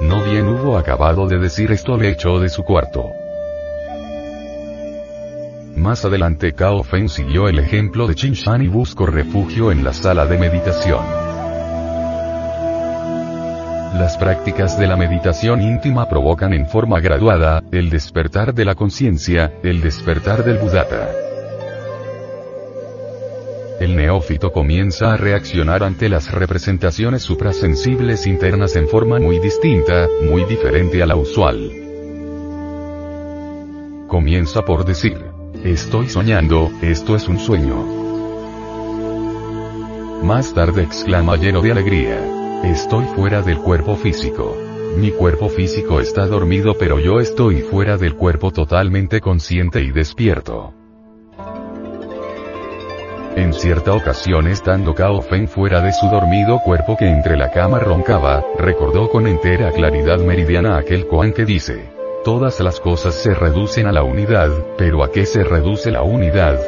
[0.00, 3.04] No bien hubo acabado de decir esto le echó de su cuarto.
[5.76, 9.92] Más adelante Cao Fen siguió el ejemplo de Qin Shan y buscó refugio en la
[9.92, 11.27] sala de meditación.
[13.94, 19.54] Las prácticas de la meditación íntima provocan en forma graduada, el despertar de la conciencia,
[19.62, 21.10] el despertar del Buddhata.
[23.80, 30.44] El neófito comienza a reaccionar ante las representaciones suprasensibles internas en forma muy distinta, muy
[30.44, 31.72] diferente a la usual.
[34.06, 35.16] Comienza por decir,
[35.64, 37.84] estoy soñando, esto es un sueño.
[40.22, 44.56] Más tarde exclama lleno de alegría, Estoy fuera del cuerpo físico.
[44.96, 50.74] Mi cuerpo físico está dormido pero yo estoy fuera del cuerpo totalmente consciente y despierto.
[53.36, 57.78] En cierta ocasión estando Cao Fen fuera de su dormido cuerpo que entre la cama
[57.78, 61.90] roncaba, recordó con entera claridad meridiana aquel Kuan que dice,
[62.24, 66.58] todas las cosas se reducen a la unidad, pero ¿a qué se reduce la unidad?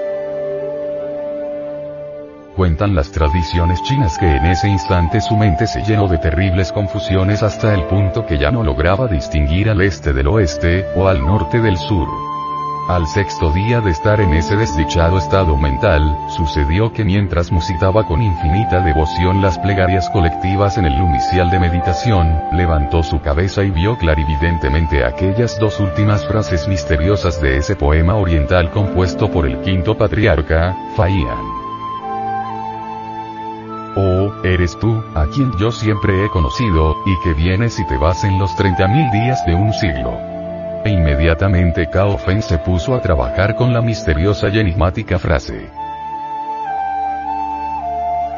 [2.60, 7.42] Cuentan las tradiciones chinas que en ese instante su mente se llenó de terribles confusiones
[7.42, 11.58] hasta el punto que ya no lograba distinguir al este del oeste, o al norte
[11.58, 12.06] del sur.
[12.86, 18.20] Al sexto día de estar en ese desdichado estado mental, sucedió que mientras musitaba con
[18.20, 23.96] infinita devoción las plegarias colectivas en el lumicial de meditación, levantó su cabeza y vio
[23.96, 30.76] clarividentemente aquellas dos últimas frases misteriosas de ese poema oriental compuesto por el quinto patriarca,
[30.94, 31.59] Faian.
[33.96, 38.22] Oh, eres tú, a quien yo siempre he conocido, y que vienes y te vas
[38.22, 40.16] en los treinta mil días de un siglo.
[40.84, 45.68] E inmediatamente Cao se puso a trabajar con la misteriosa y enigmática frase.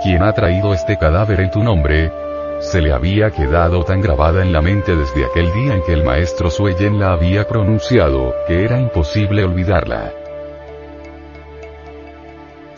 [0.02, 2.10] ¿Quién ha traído este cadáver en tu nombre?
[2.60, 6.02] Se le había quedado tan grabada en la mente desde aquel día en que el
[6.02, 10.12] maestro Sueyen la había pronunciado, que era imposible olvidarla.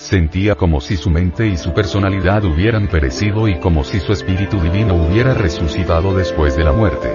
[0.05, 4.61] Sentía como si su mente y su personalidad hubieran perecido y como si su espíritu
[4.61, 7.09] divino hubiera resucitado después de la muerte.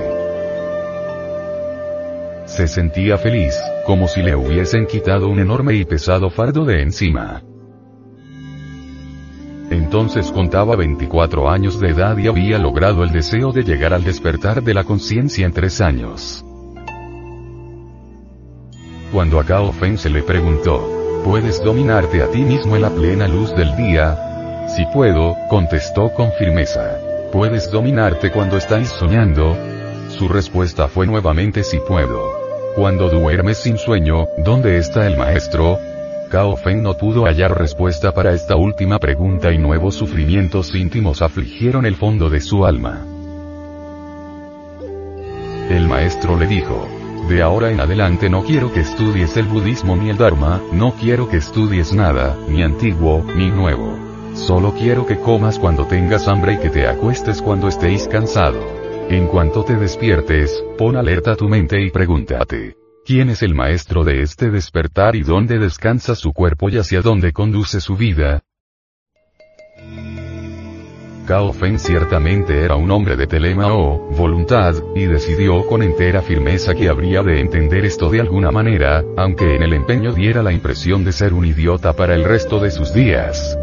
[2.47, 3.55] Se sentía feliz,
[3.85, 7.43] como si le hubiesen quitado un enorme y pesado fardo de encima.
[9.69, 14.63] Entonces contaba 24 años de edad y había logrado el deseo de llegar al despertar
[14.63, 16.43] de la conciencia en tres años.
[19.13, 23.27] Cuando a Cao Fen se le preguntó, ¿puedes dominarte a ti mismo en la plena
[23.27, 24.67] luz del día?
[24.75, 26.97] Si puedo, contestó con firmeza.
[27.31, 29.55] ¿Puedes dominarte cuando estáis soñando?
[30.09, 32.73] Su respuesta fue nuevamente si puedo.
[32.75, 35.79] Cuando duermes sin sueño, ¿dónde está el maestro?
[36.29, 41.85] Cao Feng no pudo hallar respuesta para esta última pregunta y nuevos sufrimientos íntimos afligieron
[41.85, 43.05] el fondo de su alma.
[45.69, 46.87] El maestro le dijo,
[47.29, 51.29] de ahora en adelante no quiero que estudies el budismo ni el dharma, no quiero
[51.29, 53.97] que estudies nada, ni antiguo, ni nuevo.
[54.33, 58.59] Solo quiero que comas cuando tengas hambre y que te acuestes cuando estéis cansado.
[59.09, 62.75] En cuanto te despiertes, pon alerta tu mente y pregúntate.
[63.05, 67.31] ¿Quién es el maestro de este despertar y dónde descansa su cuerpo y hacia dónde
[67.31, 68.41] conduce su vida?
[71.29, 76.89] Cao ciertamente era un hombre de telema o voluntad, y decidió con entera firmeza que
[76.89, 81.11] habría de entender esto de alguna manera, aunque en el empeño diera la impresión de
[81.11, 83.55] ser un idiota para el resto de sus días.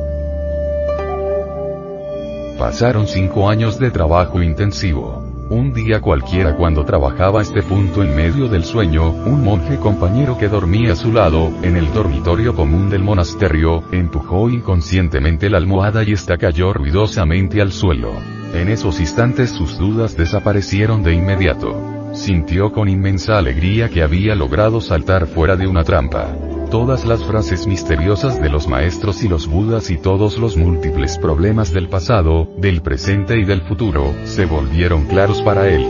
[2.57, 5.26] Pasaron cinco años de trabajo intensivo.
[5.49, 10.49] Un día cualquiera cuando trabajaba este punto en medio del sueño, un monje compañero que
[10.49, 16.13] dormía a su lado, en el dormitorio común del monasterio, empujó inconscientemente la almohada y
[16.13, 18.11] esta cayó ruidosamente al suelo.
[18.55, 22.11] En esos instantes sus dudas desaparecieron de inmediato.
[22.13, 26.35] Sintió con inmensa alegría que había logrado saltar fuera de una trampa.
[26.71, 31.73] Todas las frases misteriosas de los maestros y los budas y todos los múltiples problemas
[31.73, 35.87] del pasado, del presente y del futuro, se volvieron claros para él.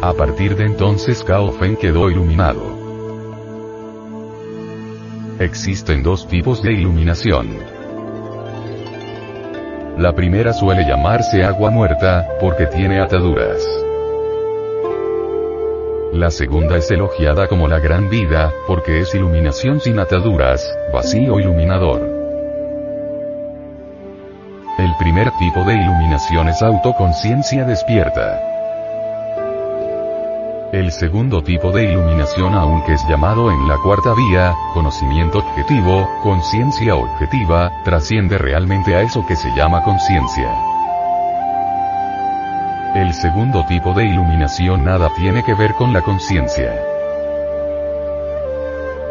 [0.00, 2.78] A partir de entonces Cao Fen quedó iluminado.
[5.38, 7.58] Existen dos tipos de iluminación.
[9.98, 13.62] La primera suele llamarse agua muerta, porque tiene ataduras.
[16.12, 22.00] La segunda es elogiada como la gran vida, porque es iluminación sin ataduras, vacío iluminador.
[24.76, 28.40] El primer tipo de iluminación es autoconciencia despierta.
[30.72, 36.96] El segundo tipo de iluminación aunque es llamado en la cuarta vía, conocimiento objetivo, conciencia
[36.96, 40.79] objetiva, trasciende realmente a eso que se llama conciencia.
[42.94, 46.74] El segundo tipo de iluminación nada tiene que ver con la conciencia.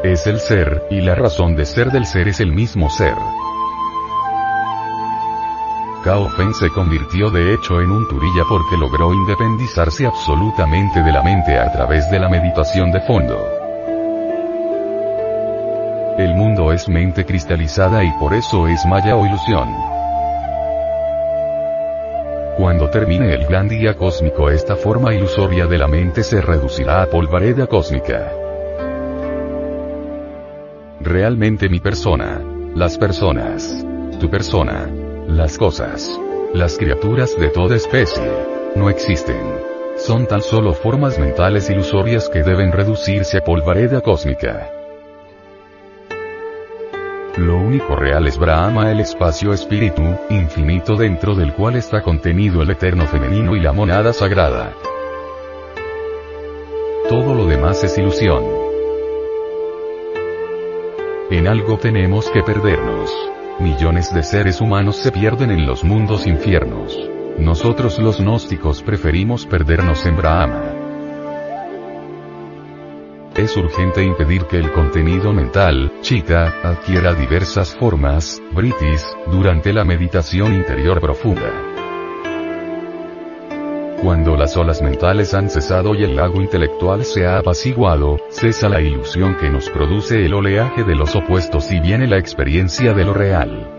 [0.03, 3.15] Es el ser, y la razón de ser del ser es el mismo ser.
[6.03, 11.23] Cao Fen se convirtió de hecho en un turilla porque logró independizarse absolutamente de la
[11.23, 13.38] mente a través de la meditación de fondo.
[16.18, 19.99] El mundo es mente cristalizada y por eso es maya o ilusión.
[22.60, 27.06] Cuando termine el gran día cósmico esta forma ilusoria de la mente se reducirá a
[27.10, 28.34] polvareda cósmica.
[30.99, 32.41] Realmente mi persona,
[32.76, 33.86] las personas,
[34.19, 34.90] tu persona,
[35.26, 36.19] las cosas,
[36.53, 38.30] las criaturas de toda especie,
[38.76, 39.40] no existen.
[39.95, 44.78] Son tan solo formas mentales ilusorias que deben reducirse a polvareda cósmica.
[47.38, 52.72] Lo único real es Brahma el espacio espíritu, infinito dentro del cual está contenido el
[52.72, 54.73] eterno femenino y la monada sagrada.
[57.07, 58.43] Todo lo demás es ilusión.
[61.31, 63.11] En algo tenemos que perdernos.
[63.60, 66.97] Millones de seres humanos se pierden en los mundos infiernos.
[67.38, 70.78] Nosotros los gnósticos preferimos perdernos en Brahma.
[73.40, 80.53] Es urgente impedir que el contenido mental, chica, adquiera diversas formas, britis, durante la meditación
[80.53, 81.49] interior profunda.
[84.02, 88.82] Cuando las olas mentales han cesado y el lago intelectual se ha apaciguado, cesa la
[88.82, 93.14] ilusión que nos produce el oleaje de los opuestos y viene la experiencia de lo
[93.14, 93.70] real.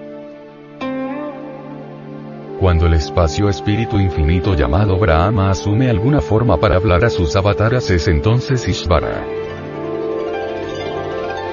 [2.60, 7.90] Cuando el espacio espíritu infinito llamado Brahma asume alguna forma para hablar a sus avataras
[7.90, 9.24] es entonces Ishvara.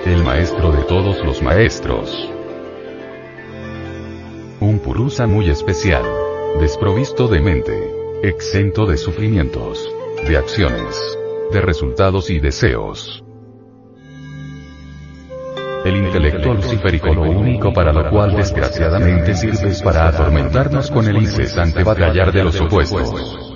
[0.07, 2.31] El maestro de todos los maestros.
[4.61, 6.01] Un Purusa muy especial.
[6.61, 7.91] Desprovisto de mente.
[8.23, 9.85] Exento de sufrimientos.
[10.25, 10.97] De acciones.
[11.51, 13.21] De resultados y deseos.
[15.83, 21.17] El intelecto luciférico lo único para lo cual desgraciadamente sirve es para atormentarnos con el
[21.17, 23.53] incesante batallar de los opuestos.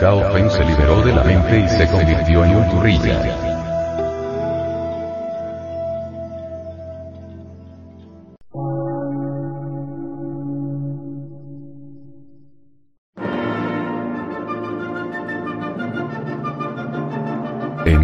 [0.00, 3.53] Cao Feng se liberó de la mente y se convirtió en un turrilla.